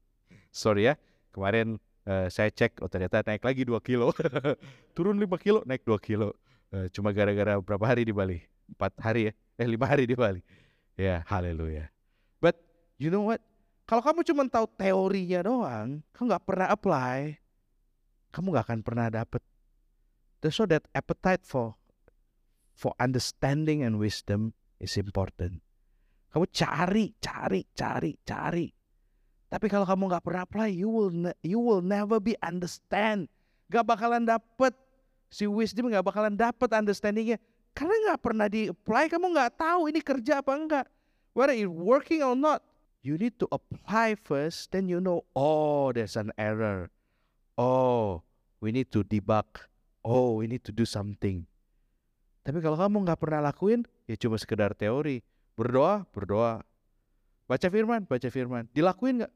Sorry 0.52 0.86
ya, 0.86 0.94
kemarin 1.32 1.80
uh, 2.06 2.28
saya 2.30 2.52
cek, 2.52 2.78
oh 2.84 2.88
ternyata 2.90 3.24
naik 3.26 3.42
lagi 3.42 3.64
2 3.64 3.74
kilo. 3.82 4.12
Turun 4.96 5.18
5 5.18 5.26
kilo, 5.40 5.60
naik 5.66 5.82
2 5.82 5.98
kilo. 5.98 6.36
Uh, 6.70 6.86
cuma 6.92 7.10
gara-gara 7.10 7.58
berapa 7.58 7.84
hari 7.86 8.06
di 8.06 8.14
Bali? 8.14 8.38
4 8.78 9.02
hari 9.02 9.20
ya? 9.30 9.32
Eh 9.58 9.66
5 9.66 9.82
hari 9.90 10.04
di 10.04 10.14
Bali. 10.14 10.40
Ya, 10.96 11.04
yeah, 11.04 11.18
haleluya. 11.28 11.90
But 12.40 12.56
you 12.96 13.10
know 13.12 13.26
what? 13.26 13.42
Kalau 13.86 14.02
kamu 14.02 14.26
cuma 14.26 14.42
tahu 14.50 14.66
teorinya 14.74 15.46
doang, 15.46 16.02
kamu 16.10 16.24
nggak 16.26 16.44
pernah 16.46 16.68
apply, 16.74 17.38
kamu 18.34 18.46
nggak 18.50 18.66
akan 18.66 18.80
pernah 18.82 19.06
dapet. 19.10 19.42
So 20.46 20.62
that 20.70 20.86
appetite 20.94 21.42
for 21.42 21.74
for 22.76 22.94
understanding 23.02 23.82
and 23.82 23.98
wisdom 23.98 24.54
is 24.80 24.94
important. 25.00 25.60
Kamu 26.32 26.46
cari, 26.52 27.16
cari, 27.16 27.64
cari, 27.72 28.12
cari. 28.20 28.66
Tapi 29.46 29.66
kalau 29.70 29.86
kamu 29.86 30.10
nggak 30.10 30.24
pernah 30.26 30.42
apply, 30.42 30.68
you 30.74 30.90
will 30.90 31.10
you 31.40 31.62
will 31.62 31.80
never 31.80 32.18
be 32.18 32.34
understand. 32.42 33.30
Gak 33.70 33.86
bakalan 33.86 34.26
dapet 34.26 34.74
si 35.26 35.46
wisdom 35.46 35.90
gak 35.90 36.06
bakalan 36.06 36.38
dapet 36.38 36.70
understandingnya 36.70 37.40
karena 37.74 37.94
nggak 38.10 38.20
pernah 38.20 38.46
di 38.50 38.68
apply. 38.68 39.08
Kamu 39.08 39.32
nggak 39.32 39.52
tahu 39.58 39.88
ini 39.88 40.00
kerja 40.02 40.42
apa 40.42 40.52
enggak. 40.54 40.86
Whether 41.36 41.56
it 41.56 41.68
working 41.68 42.24
or 42.24 42.32
not, 42.32 42.64
you 43.04 43.20
need 43.20 43.36
to 43.38 43.46
apply 43.52 44.16
first. 44.16 44.72
Then 44.72 44.88
you 44.88 45.04
know, 45.04 45.28
oh, 45.36 45.92
there's 45.92 46.16
an 46.16 46.32
error. 46.40 46.88
Oh, 47.56 48.24
we 48.58 48.72
need 48.72 48.88
to 48.96 49.04
debug. 49.04 49.68
Oh, 50.00 50.40
we 50.40 50.48
need 50.48 50.64
to 50.64 50.72
do 50.72 50.88
something. 50.88 51.44
Tapi 52.46 52.62
kalau 52.62 52.78
kamu 52.78 53.02
nggak 53.02 53.18
pernah 53.18 53.42
lakuin, 53.42 53.82
ya 54.06 54.14
cuma 54.14 54.38
sekedar 54.38 54.70
teori. 54.78 55.18
Berdoa, 55.58 56.06
berdoa. 56.14 56.62
Baca 57.50 57.66
firman, 57.66 58.06
baca 58.06 58.28
firman. 58.30 58.70
Dilakuin 58.70 59.18
nggak? 59.18 59.32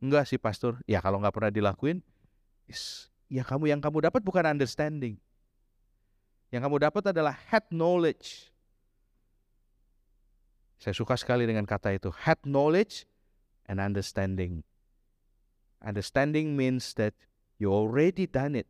Enggak 0.00 0.24
sih 0.24 0.40
pastor. 0.40 0.80
Ya 0.88 1.04
kalau 1.04 1.20
nggak 1.20 1.36
pernah 1.36 1.52
dilakuin, 1.52 2.00
ya 3.28 3.44
kamu 3.44 3.68
yang 3.68 3.84
kamu 3.84 4.08
dapat 4.08 4.24
bukan 4.24 4.48
understanding. 4.48 5.20
Yang 6.48 6.62
kamu 6.64 6.76
dapat 6.88 7.12
adalah 7.12 7.36
head 7.52 7.68
knowledge. 7.68 8.48
Saya 10.80 10.96
suka 10.96 11.20
sekali 11.20 11.44
dengan 11.44 11.68
kata 11.68 11.92
itu. 11.92 12.08
Head 12.24 12.40
knowledge 12.48 13.04
and 13.68 13.76
understanding. 13.76 14.64
Understanding 15.84 16.56
means 16.56 16.96
that 16.96 17.12
you 17.60 17.68
already 17.68 18.24
done 18.24 18.56
it 18.56 18.64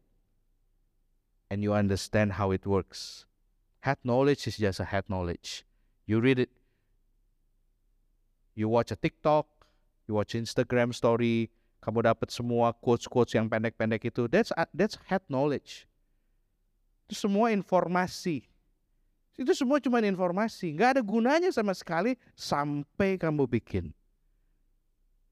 and 1.51 1.67
you 1.67 1.75
understand 1.75 2.39
how 2.39 2.55
it 2.55 2.65
works. 2.65 3.27
Head 3.83 3.99
knowledge 4.07 4.47
is 4.47 4.57
just 4.57 4.79
a 4.79 4.87
head 4.87 5.11
knowledge. 5.11 5.67
You 6.07 6.23
read 6.23 6.39
it, 6.39 6.51
you 8.55 8.71
watch 8.71 8.95
a 8.95 8.97
TikTok, 8.97 9.47
you 10.07 10.15
watch 10.15 10.39
Instagram 10.39 10.95
story, 10.95 11.51
kamu 11.83 12.07
dapat 12.07 12.31
semua 12.31 12.71
quotes-quotes 12.77 13.35
yang 13.35 13.51
pendek-pendek 13.51 14.07
itu. 14.07 14.31
That's 14.31 14.55
that's 14.71 15.01
head 15.11 15.25
knowledge. 15.27 15.91
Itu 17.09 17.27
semua 17.27 17.51
informasi. 17.51 18.47
Itu 19.41 19.57
semua 19.57 19.81
cuma 19.81 20.05
informasi, 20.05 20.77
nggak 20.77 21.01
ada 21.01 21.03
gunanya 21.03 21.49
sama 21.49 21.73
sekali 21.73 22.21
sampai 22.37 23.17
kamu 23.17 23.49
bikin. 23.49 23.97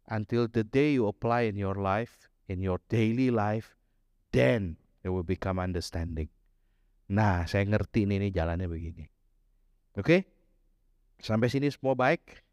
Until 0.09 0.48
the 0.48 0.64
day 0.64 0.96
you 0.96 1.04
apply 1.04 1.44
in 1.52 1.61
your 1.61 1.76
life, 1.76 2.33
in 2.48 2.64
your 2.64 2.81
daily 2.88 3.28
life, 3.28 3.76
then 4.33 4.81
It 5.08 5.12
will 5.16 5.24
become 5.24 5.56
understanding. 5.56 6.28
Nah, 7.08 7.48
saya 7.48 7.64
ngerti 7.64 8.04
ini, 8.04 8.20
ini 8.20 8.28
jalannya 8.28 8.68
begini. 8.68 9.08
Oke? 9.96 10.04
Okay? 10.04 10.20
Sampai 11.16 11.48
sini 11.48 11.72
semua 11.72 11.96
baik. 11.96 12.44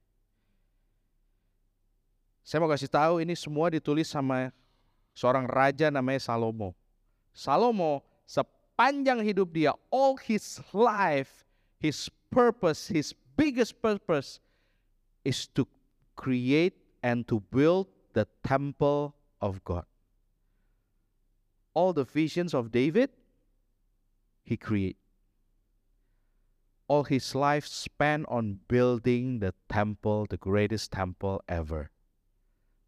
Saya 2.47 2.63
mau 2.63 2.71
kasih 2.71 2.87
tahu 2.87 3.19
ini 3.19 3.35
semua 3.35 3.67
ditulis 3.67 4.07
sama 4.07 4.55
seorang 5.11 5.43
raja 5.51 5.91
namanya 5.91 6.23
Salomo. 6.23 6.71
Salomo 7.35 8.07
sepanjang 8.23 9.19
hidup 9.19 9.51
dia, 9.51 9.75
all 9.91 10.15
his 10.15 10.63
life, 10.71 11.43
his 11.83 12.07
purpose, 12.31 12.87
his 12.87 13.11
biggest 13.35 13.75
purpose 13.83 14.39
is 15.27 15.51
to 15.51 15.67
create 16.15 16.79
and 17.03 17.27
to 17.27 17.43
build 17.51 17.91
the 18.15 18.23
temple 18.47 19.11
of 19.43 19.59
God 19.67 19.83
all 21.75 21.91
the 21.91 22.07
visions 22.07 22.55
of 22.55 22.71
David, 22.71 23.11
he 24.41 24.55
create. 24.55 24.97
all 26.88 27.03
his 27.05 27.33
life 27.33 27.65
spent 27.65 28.25
on 28.29 28.59
building 28.67 29.39
the 29.39 29.53
temple, 29.69 30.25
the 30.29 30.38
greatest 30.38 30.91
temple 30.91 31.41
ever. 31.49 31.89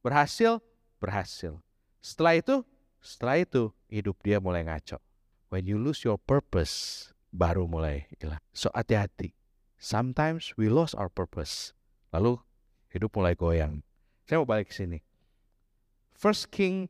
Berhasil, 0.05 0.61
berhasil. 1.01 1.59
Setelah 1.99 2.39
itu, 2.39 2.55
setelah 3.01 3.41
itu 3.41 3.73
hidup 3.89 4.21
dia 4.21 4.37
mulai 4.37 4.63
ngaco. 4.63 5.01
When 5.49 5.65
you 5.65 5.81
lose 5.81 6.05
your 6.05 6.21
purpose, 6.21 7.09
baru 7.33 7.65
mulai 7.65 8.05
hilang. 8.19 8.43
So 8.53 8.69
hati-hati. 8.75 9.33
Sometimes 9.77 10.53
we 10.55 10.69
lost 10.69 10.93
our 10.95 11.09
purpose. 11.09 11.73
Lalu 12.13 12.39
hidup 12.93 13.13
mulai 13.17 13.33
goyang. 13.33 13.81
Saya 14.27 14.43
mau 14.43 14.47
balik 14.47 14.71
ke 14.71 14.75
sini. 14.75 14.99
First 16.17 16.49
King 16.49 16.89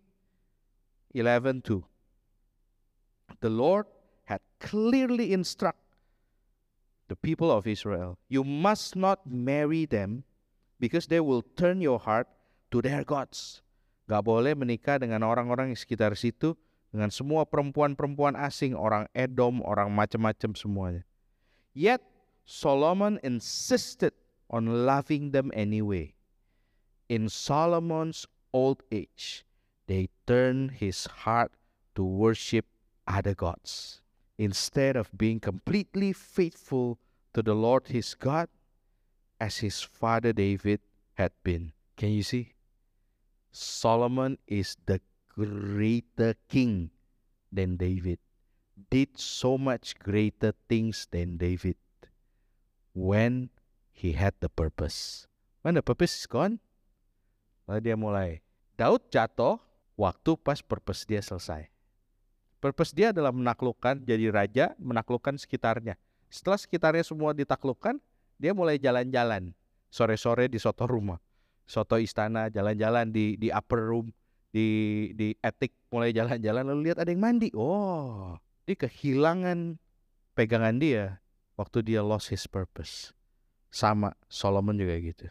11:2. 1.17 1.81
The 3.41 3.49
Lord 3.49 3.89
had 4.29 4.41
clearly 4.61 5.33
instruct 5.33 5.81
the 7.07 7.15
people 7.15 7.47
of 7.47 7.65
Israel, 7.65 8.19
you 8.27 8.43
must 8.43 8.95
not 8.99 9.23
marry 9.23 9.87
them 9.87 10.27
because 10.79 11.07
they 11.07 11.23
will 11.23 11.41
turn 11.55 11.79
your 11.79 11.99
heart 11.99 12.27
to 12.71 12.83
their 12.83 13.07
gods. 13.07 13.63
Gak 14.07 14.23
boleh 14.23 14.55
menikah 14.55 14.99
dengan 14.99 15.23
orang-orang 15.23 15.71
di 15.71 15.77
sekitar 15.79 16.15
situ, 16.15 16.55
dengan 16.91 17.11
semua 17.11 17.43
perempuan-perempuan 17.43 18.35
asing, 18.35 18.75
orang 18.75 19.07
Edom, 19.15 19.63
orang 19.63 19.91
macam-macam 19.91 20.51
semuanya. 20.55 21.03
Yet 21.71 22.03
Solomon 22.47 23.19
insisted 23.23 24.15
on 24.47 24.87
loving 24.87 25.35
them 25.35 25.51
anyway. 25.51 26.15
In 27.07 27.31
Solomon's 27.31 28.27
old 28.51 28.83
age, 28.91 29.46
they 29.87 30.09
turned 30.27 30.71
his 30.83 31.07
heart 31.07 31.51
to 31.95 32.03
worship 32.03 32.65
other 33.07 33.33
gods 33.33 34.01
instead 34.37 34.95
of 34.95 35.09
being 35.17 35.39
completely 35.39 36.13
faithful 36.13 36.99
to 37.33 37.41
the 37.41 37.55
Lord 37.55 37.87
his 37.87 38.13
God 38.13 38.49
as 39.39 39.57
his 39.57 39.81
father 39.81 40.33
David 40.33 40.81
had 41.15 41.31
been. 41.43 41.73
Can 41.95 42.11
you 42.11 42.23
see? 42.23 42.53
Solomon 43.51 44.37
is 44.45 44.77
the 44.85 45.01
greater 45.33 46.35
king 46.49 46.91
than 47.51 47.77
David, 47.77 48.19
did 48.89 49.17
so 49.17 49.57
much 49.57 49.97
greater 49.97 50.53
things 50.67 51.07
than 51.09 51.37
David 51.37 51.77
when 52.93 53.49
he 53.91 54.13
had 54.13 54.33
the 54.39 54.49
purpose. 54.49 55.25
When 55.61 55.75
the 55.75 55.81
purpose 55.81 56.19
is 56.19 56.25
gone, 56.25 56.59
dia 57.67 57.97
mulai. 57.97 58.41
Daud 58.77 59.09
jatuh 59.09 59.59
waktu 59.97 60.37
pas 60.39 60.61
purpose 60.61 61.03
dia 61.03 61.19
selesai. 61.19 61.67
Purpose 62.61 62.93
dia 62.93 63.13
adalah 63.13 63.33
menaklukkan, 63.33 64.01
jadi 64.05 64.29
raja, 64.29 64.73
menaklukkan 64.81 65.37
sekitarnya. 65.37 65.97
Setelah 66.29 66.57
sekitarnya 66.57 67.05
semua 67.05 67.33
ditaklukkan, 67.33 68.01
dia 68.37 68.53
mulai 68.53 68.77
jalan-jalan. 68.77 69.53
Sore-sore 69.89 70.49
di 70.49 70.61
soto 70.61 70.85
rumah, 70.85 71.17
soto 71.65 71.97
istana, 71.97 72.49
jalan-jalan 72.53 73.09
di 73.09 73.39
di 73.39 73.49
upper 73.49 73.81
room, 73.81 74.11
di 74.51 75.09
di 75.15 75.31
attic 75.39 75.73
mulai 75.93 76.11
jalan-jalan 76.11 76.67
lalu 76.67 76.91
lihat 76.91 77.01
ada 77.01 77.09
yang 77.09 77.23
mandi. 77.23 77.49
Oh, 77.55 78.35
dia 78.67 78.75
kehilangan 78.75 79.79
pegangan 80.35 80.75
dia 80.77 81.23
waktu 81.55 81.87
dia 81.87 82.03
lost 82.03 82.29
his 82.29 82.45
purpose. 82.45 83.15
Sama 83.71 84.15
Solomon 84.27 84.75
juga 84.75 84.95
gitu. 84.99 85.27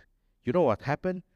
You 0.46 0.56
know 0.56 0.68
what 0.68 0.86
happened? 0.88 1.26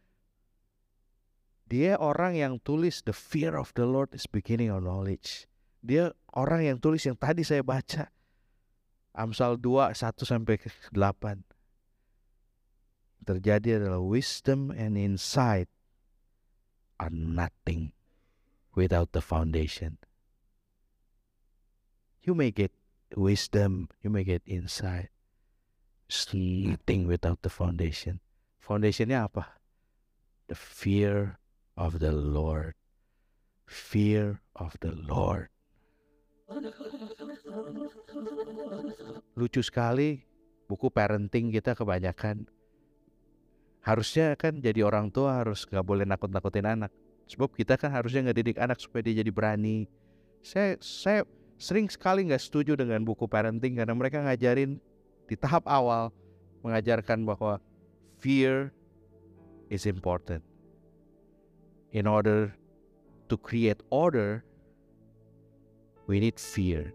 Dia 1.71 1.95
orang 2.03 2.35
yang 2.35 2.59
tulis 2.59 3.07
the 3.07 3.15
fear 3.15 3.55
of 3.55 3.71
the 3.79 3.87
Lord 3.87 4.11
is 4.11 4.27
beginning 4.27 4.75
of 4.75 4.83
knowledge. 4.83 5.47
Dia 5.79 6.11
orang 6.35 6.67
yang 6.67 6.83
tulis 6.83 7.07
yang 7.07 7.15
tadi 7.15 7.47
saya 7.47 7.63
baca. 7.63 8.11
Amsal 9.15 9.55
2 9.63 9.95
1 9.95 9.95
sampai 10.27 10.59
8. 10.59 11.47
Terjadi 13.23 13.79
adalah 13.79 14.03
wisdom 14.03 14.75
and 14.75 14.99
insight 14.99 15.71
are 16.99 17.15
nothing 17.15 17.95
without 18.75 19.15
the 19.15 19.23
foundation. 19.23 20.03
You 22.27 22.35
may 22.35 22.51
get 22.51 22.75
wisdom, 23.15 23.95
you 24.03 24.11
may 24.11 24.27
get 24.27 24.43
insight. 24.43 25.15
It's 26.11 26.27
nothing 26.35 27.07
without 27.07 27.47
the 27.47 27.53
foundation. 27.55 28.19
Foundationnya 28.59 29.31
apa? 29.31 29.63
The 30.51 30.59
fear 30.59 31.40
of 31.81 31.97
the 31.97 32.13
Lord. 32.13 32.77
Fear 33.65 34.45
of 34.53 34.77
the 34.85 34.93
Lord. 34.93 35.49
Lucu 39.33 39.65
sekali 39.65 40.29
buku 40.69 40.93
parenting 40.93 41.49
kita 41.49 41.73
kebanyakan. 41.73 42.45
Harusnya 43.81 44.37
kan 44.37 44.61
jadi 44.61 44.85
orang 44.85 45.09
tua 45.09 45.41
harus 45.41 45.65
gak 45.65 45.81
boleh 45.81 46.05
nakut-nakutin 46.05 46.69
anak. 46.69 46.93
Sebab 47.33 47.57
kita 47.57 47.81
kan 47.81 47.95
harusnya 47.95 48.29
ngedidik 48.29 48.61
anak 48.61 48.77
supaya 48.77 49.01
dia 49.01 49.25
jadi 49.25 49.33
berani. 49.33 49.89
Saya 50.45 50.77
saya 50.83 51.25
sering 51.57 51.87
sekali 51.89 52.27
nggak 52.27 52.43
setuju 52.43 52.75
dengan 52.75 53.07
buku 53.07 53.25
parenting 53.31 53.79
karena 53.79 53.95
mereka 53.95 54.19
ngajarin 54.21 54.83
di 55.31 55.37
tahap 55.39 55.63
awal 55.71 56.11
mengajarkan 56.67 57.23
bahwa 57.23 57.63
fear 58.19 58.75
is 59.71 59.87
important. 59.87 60.50
In 61.91 62.07
order 62.07 62.55
to 63.29 63.37
create 63.37 63.83
order, 63.91 64.45
we 66.07 66.21
need 66.21 66.39
fear. 66.39 66.95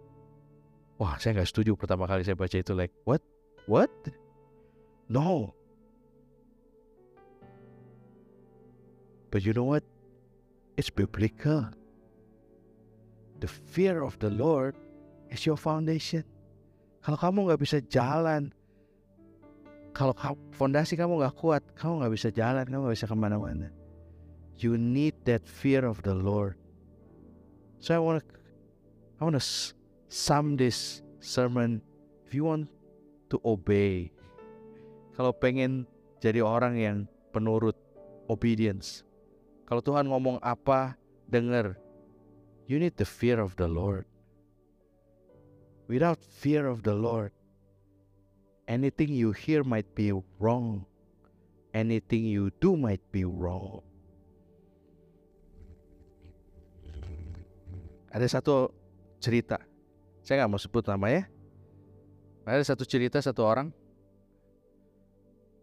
Wah, 0.96 1.20
saya 1.20 1.36
nggak 1.36 1.52
setuju 1.52 1.76
pertama 1.76 2.08
kali 2.08 2.24
saya 2.24 2.40
baca 2.40 2.56
itu 2.56 2.72
like 2.72 2.96
what? 3.04 3.20
What? 3.68 3.92
No. 5.12 5.52
But 9.36 9.44
you 9.44 9.52
know 9.52 9.68
what? 9.68 9.84
It's 10.80 10.88
biblical. 10.88 11.68
The 13.44 13.52
fear 13.52 14.00
of 14.00 14.16
the 14.24 14.32
Lord 14.32 14.80
is 15.28 15.44
your 15.44 15.60
foundation. 15.60 16.24
Kalau 17.04 17.20
kamu 17.20 17.52
nggak 17.52 17.60
bisa 17.60 17.78
jalan, 17.92 18.56
kalau 19.92 20.16
fondasi 20.56 20.96
kamu 20.96 21.20
nggak 21.20 21.36
kuat, 21.36 21.64
kamu 21.76 22.04
nggak 22.04 22.14
bisa 22.16 22.28
jalan, 22.32 22.64
kamu 22.64 22.88
nggak 22.88 22.96
bisa 22.96 23.12
ke 23.12 23.16
mana-mana. 23.16 23.68
You 24.58 24.78
need 24.80 25.14
that 25.26 25.44
fear 25.44 25.84
of 25.84 26.02
the 26.04 26.16
Lord. 26.16 26.56
So 27.80 27.96
I 27.96 28.00
want 28.00 28.24
to 28.24 28.28
I 29.20 29.24
want 29.24 29.36
to 29.36 29.48
sum 30.08 30.56
this 30.56 31.04
sermon. 31.20 31.84
If 32.26 32.34
you 32.34 32.48
want 32.48 32.72
to 33.30 33.40
obey, 33.44 34.16
kalau 35.16 35.32
pengen 35.36 35.88
jadi 36.20 36.44
orang 36.44 36.76
yang 36.80 36.98
penurut, 37.32 37.76
obedience. 38.28 39.06
Kalau 39.68 39.82
Tuhan 39.84 40.10
ngomong 40.10 40.40
apa, 40.44 41.00
dengar. 41.28 41.80
You 42.66 42.82
need 42.82 42.98
the 42.98 43.06
fear 43.06 43.38
of 43.38 43.56
the 43.56 43.70
Lord. 43.70 44.10
Without 45.86 46.18
fear 46.18 46.66
of 46.66 46.82
the 46.82 46.98
Lord, 46.98 47.30
anything 48.66 49.14
you 49.14 49.32
hear 49.38 49.62
might 49.62 49.94
be 49.94 50.10
wrong. 50.42 50.90
Anything 51.76 52.26
you 52.26 52.50
do 52.58 52.74
might 52.74 53.04
be 53.14 53.22
wrong. 53.22 53.86
Ada 58.16 58.40
satu 58.40 58.72
cerita. 59.20 59.60
Saya 60.24 60.40
nggak 60.40 60.52
mau 60.56 60.62
sebut 60.62 60.88
namanya. 60.88 61.28
Ada 62.48 62.72
satu 62.72 62.88
cerita 62.88 63.20
satu 63.20 63.44
orang. 63.44 63.76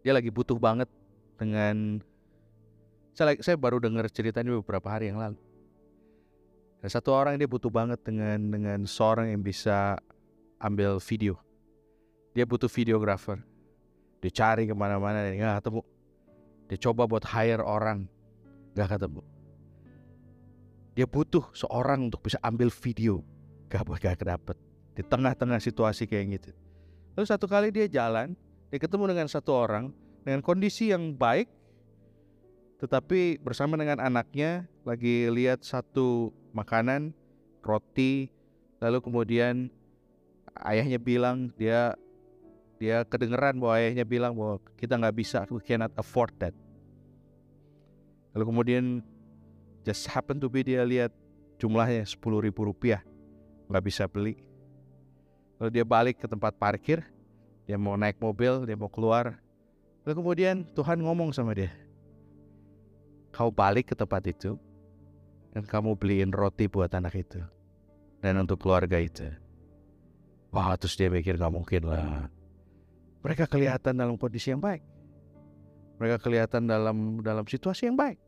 Dia 0.05 0.13
lagi 0.13 0.29
butuh 0.29 0.61
banget 0.61 0.93
dengan 1.41 2.05
saya, 3.17 3.41
saya 3.41 3.57
baru 3.57 3.81
dengar 3.81 4.05
cerita 4.13 4.45
ini 4.45 4.53
beberapa 4.61 4.85
hari 4.93 5.09
yang 5.09 5.17
lalu. 5.17 5.41
Ada 6.85 7.01
satu 7.01 7.17
orang 7.17 7.41
dia 7.41 7.49
butuh 7.49 7.73
banget 7.73 8.05
dengan 8.05 8.37
dengan 8.37 8.85
seorang 8.85 9.33
yang 9.33 9.41
bisa 9.41 9.97
ambil 10.61 11.01
video. 11.01 11.41
Dia 12.37 12.45
butuh 12.45 12.69
videographer. 12.69 13.41
Dia 14.21 14.29
cari 14.29 14.69
ke 14.69 14.77
mana-mana 14.77 15.25
dan 15.25 15.41
nggak 15.41 15.65
ketemu. 15.65 15.81
Dia 16.69 16.79
coba 16.85 17.09
buat 17.09 17.25
hire 17.25 17.65
orang, 17.65 18.05
nggak 18.77 18.99
ketemu. 18.99 19.25
Dia 20.93 21.09
butuh 21.09 21.49
seorang 21.57 22.13
untuk 22.13 22.21
bisa 22.21 22.37
ambil 22.45 22.69
video 22.69 23.25
gak, 23.73 23.89
gak 23.97 24.21
dapet 24.29 24.57
di 24.93 25.01
tengah-tengah 25.01 25.57
situasi 25.57 26.05
kayak 26.05 26.41
gitu. 26.41 26.51
Lalu 27.17 27.27
satu 27.29 27.49
kali 27.49 27.73
dia 27.73 27.89
jalan, 27.89 28.37
dia 28.69 28.79
ketemu 28.81 29.17
dengan 29.17 29.29
satu 29.29 29.57
orang 29.57 29.93
dengan 30.25 30.45
kondisi 30.45 30.93
yang 30.93 31.17
baik, 31.17 31.49
tetapi 32.81 33.41
bersama 33.41 33.81
dengan 33.81 34.01
anaknya 34.05 34.69
lagi 34.85 35.29
lihat 35.33 35.65
satu 35.65 36.33
makanan, 36.53 37.17
roti, 37.65 38.29
lalu 38.81 39.01
kemudian 39.01 39.73
ayahnya 40.61 41.01
bilang 41.01 41.49
dia 41.57 41.97
dia 42.77 43.07
kedengeran 43.07 43.63
bahwa 43.63 43.79
ayahnya 43.79 44.05
bilang 44.05 44.35
bahwa 44.35 44.59
kita 44.75 44.99
nggak 44.99 45.17
bisa, 45.17 45.47
we 45.49 45.63
cannot 45.63 45.95
afford 45.97 46.35
that. 46.43 46.53
Lalu 48.35 48.45
kemudian 48.49 48.85
just 49.83 50.07
happen 50.11 50.39
to 50.39 50.51
be 50.51 50.63
dia 50.63 50.83
lihat 50.87 51.11
jumlahnya 51.59 52.07
sepuluh 52.07 52.43
ribu 52.43 52.67
rupiah 52.67 53.03
nggak 53.71 53.85
bisa 53.87 54.05
beli. 54.11 54.39
Lalu 55.59 55.71
dia 55.79 55.87
balik 55.87 56.19
ke 56.19 56.27
tempat 56.27 56.59
parkir, 56.59 57.07
Dia 57.63 57.79
mau 57.79 57.95
naik 57.95 58.19
mobil, 58.19 58.67
dia 58.67 58.75
mau 58.75 58.91
keluar. 58.91 59.39
Lalu 60.03 60.15
kemudian 60.19 60.67
Tuhan 60.75 60.99
ngomong 60.99 61.31
sama 61.31 61.55
dia. 61.55 61.71
Kau 63.31 63.55
balik 63.55 63.91
ke 63.91 63.95
tempat 63.95 64.27
itu 64.27 64.59
dan 65.55 65.63
kamu 65.63 65.95
beliin 65.95 66.35
roti 66.35 66.67
buat 66.67 66.91
anak 66.91 67.15
itu 67.23 67.39
dan 68.21 68.43
untuk 68.43 68.61
keluarga 68.61 68.99
itu. 68.99 69.31
Wah, 70.53 70.77
terus 70.77 70.99
dia 70.99 71.09
mikir 71.09 71.39
nggak 71.41 71.55
mungkin 71.55 71.83
lah. 71.89 72.29
Mereka 73.25 73.47
kelihatan 73.49 73.97
dalam 73.97 74.19
kondisi 74.19 74.53
yang 74.53 74.61
baik. 74.61 74.83
Mereka 75.97 76.19
kelihatan 76.19 76.67
dalam 76.67 77.23
dalam 77.23 77.47
situasi 77.47 77.89
yang 77.89 77.97
baik. 77.97 78.19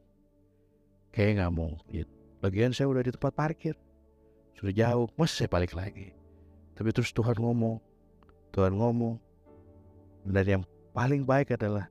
Kayak 1.15 1.39
nggak 1.39 1.55
mungkin. 1.55 2.07
Lagian 2.43 2.75
saya 2.75 2.91
udah 2.91 3.07
di 3.07 3.15
tempat 3.15 3.31
parkir. 3.39 3.79
Sudah 4.59 4.75
jauh, 4.75 5.07
mas 5.15 5.31
saya 5.31 5.47
balik 5.47 5.71
lagi. 5.79 6.11
Tapi 6.75 6.91
terus 6.91 7.15
Tuhan 7.15 7.39
ngomong. 7.39 7.79
Tuhan 8.51 8.75
ngomong. 8.75 9.23
Dan 10.27 10.43
yang 10.43 10.63
paling 10.91 11.23
baik 11.23 11.55
adalah 11.55 11.87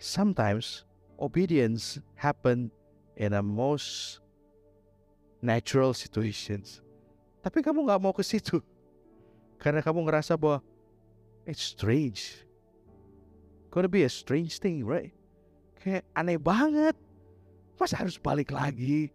sometimes 0.00 0.88
obedience 1.20 2.00
happen 2.16 2.72
in 3.20 3.36
a 3.36 3.44
most 3.44 4.24
natural 5.44 5.92
situations. 5.92 6.80
Tapi 7.44 7.60
kamu 7.60 7.84
nggak 7.84 8.00
mau 8.00 8.16
ke 8.16 8.24
situ. 8.24 8.64
Karena 9.60 9.84
kamu 9.84 10.08
ngerasa 10.08 10.40
bahwa 10.40 10.64
it's 11.44 11.60
strange. 11.60 12.48
Gonna 13.68 13.92
be 13.92 14.08
a 14.08 14.12
strange 14.12 14.56
thing, 14.56 14.88
right? 14.88 15.12
Kayak 15.84 16.08
aneh 16.16 16.40
banget. 16.40 16.96
Masa 17.78 18.00
harus 18.00 18.16
balik 18.18 18.54
lagi? 18.54 19.10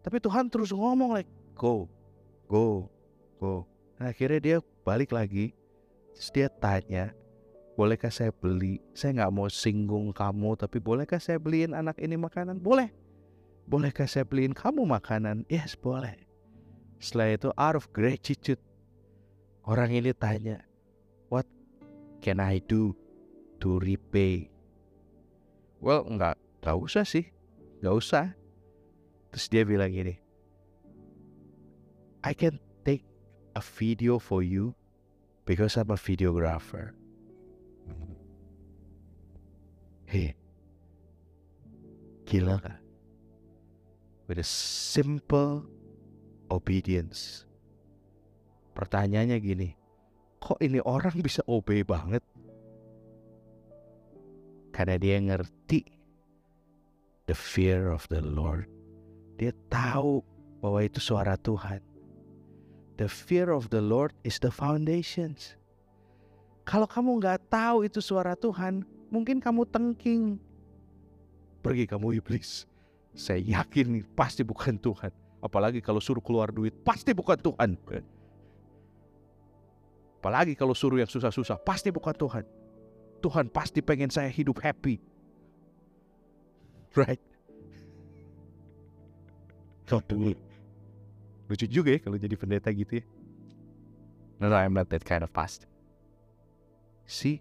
Tapi 0.00 0.16
Tuhan 0.22 0.48
terus 0.48 0.72
ngomong 0.72 1.12
like, 1.12 1.28
go, 1.52 1.84
go, 2.48 2.88
go. 3.36 3.68
Nah, 4.00 4.14
akhirnya 4.14 4.40
dia 4.40 4.56
balik 4.86 5.12
lagi. 5.12 5.52
Terus 6.16 6.28
dia 6.32 6.48
tanya, 6.48 7.12
bolehkah 7.76 8.10
saya 8.10 8.32
beli? 8.34 8.80
Saya 8.96 9.22
nggak 9.22 9.32
mau 9.34 9.46
singgung 9.46 10.10
kamu, 10.10 10.56
tapi 10.58 10.80
bolehkah 10.80 11.20
saya 11.20 11.36
beliin 11.36 11.76
anak 11.76 12.00
ini 12.00 12.16
makanan? 12.16 12.58
Boleh. 12.58 12.90
Bolehkah 13.68 14.08
saya 14.08 14.24
beliin 14.24 14.56
kamu 14.56 14.88
makanan? 14.88 15.44
Yes, 15.52 15.76
boleh. 15.76 16.16
Setelah 16.98 17.36
itu 17.36 17.48
out 17.54 17.76
of 17.76 17.86
gratitude, 17.94 18.58
orang 19.62 19.92
ini 19.92 20.10
tanya, 20.16 20.64
what 21.28 21.46
can 22.24 22.40
I 22.42 22.58
do 22.64 22.96
to 23.62 23.78
repay? 23.78 24.50
Well, 25.78 26.02
nggak, 26.08 26.34
nggak 26.64 26.78
usah 26.80 27.06
sih, 27.06 27.30
nggak 27.80 27.94
usah. 27.94 28.34
Terus 29.28 29.46
dia 29.52 29.62
bilang 29.62 29.92
gini, 29.92 30.16
I 32.24 32.32
can 32.32 32.56
take 32.82 33.04
a 33.54 33.62
video 33.62 34.16
for 34.16 34.40
you 34.40 34.72
because 35.44 35.76
I'm 35.76 35.92
a 35.92 36.00
videographer. 36.00 36.96
Hey, 40.08 40.32
gila 42.24 42.56
kan? 42.64 42.80
With 44.24 44.40
a 44.40 44.48
simple 44.48 45.68
obedience. 46.48 47.44
Pertanyaannya 48.72 49.36
gini, 49.40 49.68
kok 50.40 50.56
ini 50.64 50.80
orang 50.80 51.20
bisa 51.20 51.44
obey 51.44 51.84
banget? 51.84 52.24
Karena 54.72 54.96
dia 54.96 55.20
ngerti 55.20 55.97
the 57.28 57.36
fear 57.36 57.92
of 57.92 58.08
the 58.08 58.24
Lord. 58.24 58.64
Dia 59.36 59.52
tahu 59.68 60.24
bahwa 60.64 60.80
itu 60.80 60.98
suara 60.98 61.36
Tuhan. 61.36 61.84
The 62.96 63.06
fear 63.06 63.54
of 63.54 63.70
the 63.70 63.84
Lord 63.84 64.16
is 64.26 64.40
the 64.40 64.50
foundations. 64.50 65.54
Kalau 66.66 66.88
kamu 66.88 67.22
nggak 67.22 67.46
tahu 67.52 67.86
itu 67.86 68.02
suara 68.02 68.34
Tuhan, 68.34 68.82
mungkin 69.12 69.38
kamu 69.38 69.68
tengking. 69.68 70.40
Pergi 71.62 71.84
kamu 71.86 72.18
iblis. 72.18 72.66
Saya 73.14 73.38
yakin 73.38 74.02
pasti 74.16 74.42
bukan 74.42 74.80
Tuhan. 74.80 75.12
Apalagi 75.38 75.78
kalau 75.78 76.02
suruh 76.02 76.24
keluar 76.24 76.50
duit, 76.50 76.74
pasti 76.82 77.14
bukan 77.14 77.38
Tuhan. 77.38 77.78
Apalagi 80.18 80.58
kalau 80.58 80.74
suruh 80.74 80.98
yang 80.98 81.06
susah-susah, 81.06 81.62
pasti 81.62 81.94
bukan 81.94 82.16
Tuhan. 82.16 82.44
Tuhan 83.22 83.46
pasti 83.52 83.78
pengen 83.78 84.10
saya 84.10 84.26
hidup 84.26 84.58
happy. 84.58 84.98
Right? 86.96 87.20
Lucu 91.48 91.64
juga 91.64 91.96
ya 91.96 92.00
kalau 92.00 92.20
jadi 92.20 92.36
pendeta 92.36 92.68
gitu 92.68 93.00
ya. 93.00 93.04
No, 94.38 94.52
no, 94.52 94.56
I'm 94.56 94.76
not 94.76 94.92
that 94.92 95.02
kind 95.02 95.24
of 95.24 95.32
pastor. 95.32 95.66
See, 97.08 97.40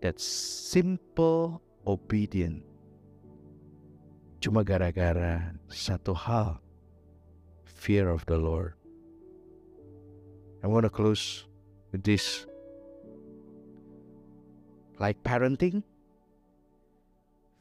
that 0.00 0.22
simple 0.22 1.60
obedient. 1.84 2.62
Cuma 4.40 4.64
gara-gara 4.64 5.52
satu 5.68 6.16
hal. 6.16 6.62
Fear 7.66 8.08
of 8.08 8.24
the 8.24 8.38
Lord. 8.38 8.78
I 10.62 10.68
want 10.68 10.84
to 10.84 10.92
close 10.92 11.44
with 11.92 12.04
this 12.04 12.46
like 15.00 15.16
parenting, 15.24 15.82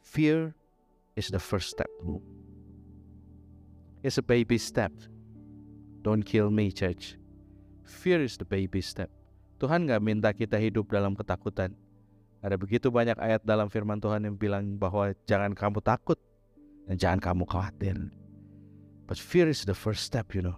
fear 0.03 0.53
is 1.19 1.27
the 1.27 1.43
first 1.43 1.75
step. 1.75 1.91
It's 3.99 4.15
a 4.15 4.23
baby 4.23 4.55
step. 4.55 4.95
Don't 5.99 6.23
kill 6.23 6.47
me, 6.47 6.71
church. 6.71 7.19
Fear 7.83 8.23
is 8.23 8.39
the 8.39 8.47
baby 8.47 8.79
step. 8.79 9.11
Tuhan 9.59 9.91
gak 9.91 9.99
minta 9.99 10.31
kita 10.31 10.55
hidup 10.55 10.87
dalam 10.87 11.19
ketakutan. 11.19 11.75
Ada 12.39 12.55
begitu 12.55 12.87
banyak 12.87 13.19
ayat 13.19 13.43
dalam 13.43 13.67
firman 13.67 13.99
Tuhan 13.99 14.23
yang 14.23 14.39
bilang 14.39 14.79
bahwa 14.79 15.11
jangan 15.27 15.51
kamu 15.51 15.83
takut 15.83 16.15
dan 16.87 16.95
jangan 16.95 17.19
kamu 17.19 17.43
khawatir. 17.43 17.99
But 19.03 19.19
fear 19.19 19.51
is 19.51 19.67
the 19.67 19.75
first 19.75 20.07
step, 20.07 20.31
you 20.31 20.39
know. 20.39 20.55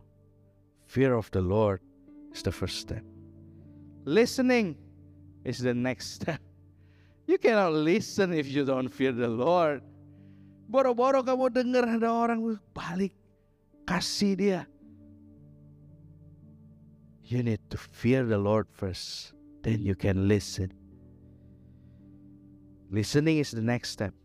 Fear 0.85 1.17
of 1.17 1.33
the 1.33 1.41
Lord 1.41 1.81
is 2.29 2.45
the 2.45 2.53
first 2.53 2.77
step. 2.85 3.01
Listening 4.05 4.77
is 5.41 5.57
the 5.65 5.73
next 5.73 6.13
step. 6.21 6.37
You 7.25 7.41
cannot 7.41 7.73
listen 7.73 8.37
if 8.37 8.45
you 8.45 8.61
don't 8.61 8.91
fear 8.91 9.09
the 9.09 9.31
Lord. 9.31 9.81
Boro-boro 10.71 11.19
kamu 11.19 11.51
dengar 11.51 11.83
ada 11.83 12.07
orang 12.07 12.39
balik, 12.71 13.11
kasih 13.83 14.39
dia. 14.39 14.61
You 17.27 17.43
need 17.43 17.59
to 17.71 17.75
fear 17.75 18.23
the 18.23 18.39
Lord 18.39 18.71
first, 18.71 19.35
then 19.67 19.83
you 19.83 19.99
can 19.99 20.31
listen. 20.31 20.71
Listening 22.87 23.43
is 23.43 23.51
the 23.51 23.63
next 23.63 23.91
step. 23.91 24.15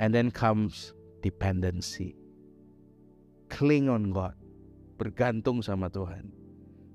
And 0.00 0.16
then 0.16 0.32
comes 0.32 0.96
dependency. 1.20 2.16
Cling 3.52 3.92
on 3.92 4.16
God. 4.16 4.36
Bergantung 4.96 5.60
sama 5.60 5.92
Tuhan. 5.92 6.32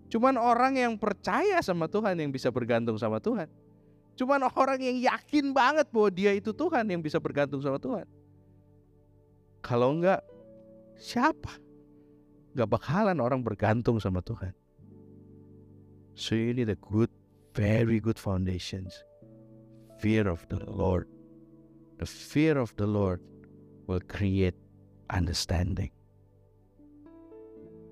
Cuman 0.10 0.42
orang 0.42 0.74
yang 0.78 0.94
percaya 0.98 1.62
sama 1.62 1.86
Tuhan 1.86 2.18
yang 2.18 2.34
bisa 2.34 2.50
bergantung 2.50 2.98
sama 2.98 3.22
Tuhan. 3.22 3.46
Cuman 4.18 4.42
orang 4.58 4.82
yang 4.82 4.98
yakin 4.98 5.54
banget 5.54 5.86
bahwa 5.94 6.10
dia 6.10 6.34
itu 6.34 6.50
Tuhan 6.50 6.86
yang 6.90 7.02
bisa 7.02 7.22
bergantung 7.22 7.62
sama 7.62 7.78
Tuhan. 7.78 8.10
Kalau 9.60 9.95
enggak, 9.95 10.24
siapa? 11.00 11.56
Gak 12.56 12.69
bakalan 12.69 13.19
orang 13.24 13.45
bergantung 13.45 14.00
sama 14.00 14.19
Tuhan. 14.24 14.52
So 16.19 16.36
you 16.36 16.52
need 16.52 16.67
a 16.67 16.80
good, 16.80 17.08
very 17.56 18.04
good 18.04 18.19
foundations. 18.19 18.91
Fear 20.04 20.28
of 20.28 20.43
the 20.52 20.60
Lord. 20.67 21.08
The 22.00 22.08
fear 22.08 22.60
of 22.60 22.76
the 22.76 22.88
Lord 22.88 23.24
will 23.88 24.04
create 24.04 24.56
understanding. 25.08 25.91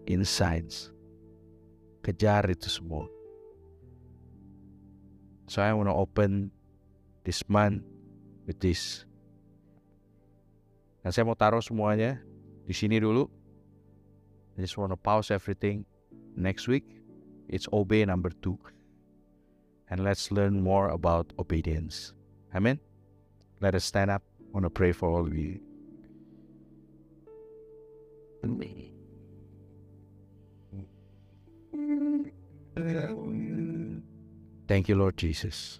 Insights. 0.08 0.92
Kejar 2.04 2.48
itu 2.52 2.68
semua. 2.68 3.08
So 5.48 5.64
I 5.64 5.72
want 5.72 5.88
to 5.88 5.96
open 5.96 6.52
this 7.24 7.48
month 7.48 7.88
with 8.44 8.60
this. 8.60 9.07
Dan 11.08 11.16
saya 11.16 11.24
mau 11.24 11.40
taruh 11.40 11.64
semuanya 11.64 12.20
di 12.68 12.76
sini 12.76 13.00
dulu. 13.00 13.32
I 14.60 14.68
just 14.68 14.76
want 14.76 14.92
to 14.92 15.00
pause 15.00 15.32
everything. 15.32 15.88
Next 16.36 16.68
week, 16.68 16.84
it's 17.48 17.64
obey 17.72 18.04
number 18.04 18.28
two. 18.44 18.60
And 19.88 20.04
let's 20.04 20.36
learn 20.36 20.60
more 20.60 20.92
about 20.92 21.32
obedience. 21.40 22.12
Amen. 22.52 22.84
Let 23.64 23.72
us 23.72 23.88
stand 23.88 24.12
up. 24.12 24.20
I 24.20 24.52
want 24.52 24.68
to 24.68 24.70
pray 24.70 24.92
for 24.92 25.08
all 25.08 25.24
of 25.24 25.32
you. 25.32 25.64
Thank 34.68 34.92
you, 34.92 35.00
Lord 35.00 35.16
Jesus. 35.16 35.80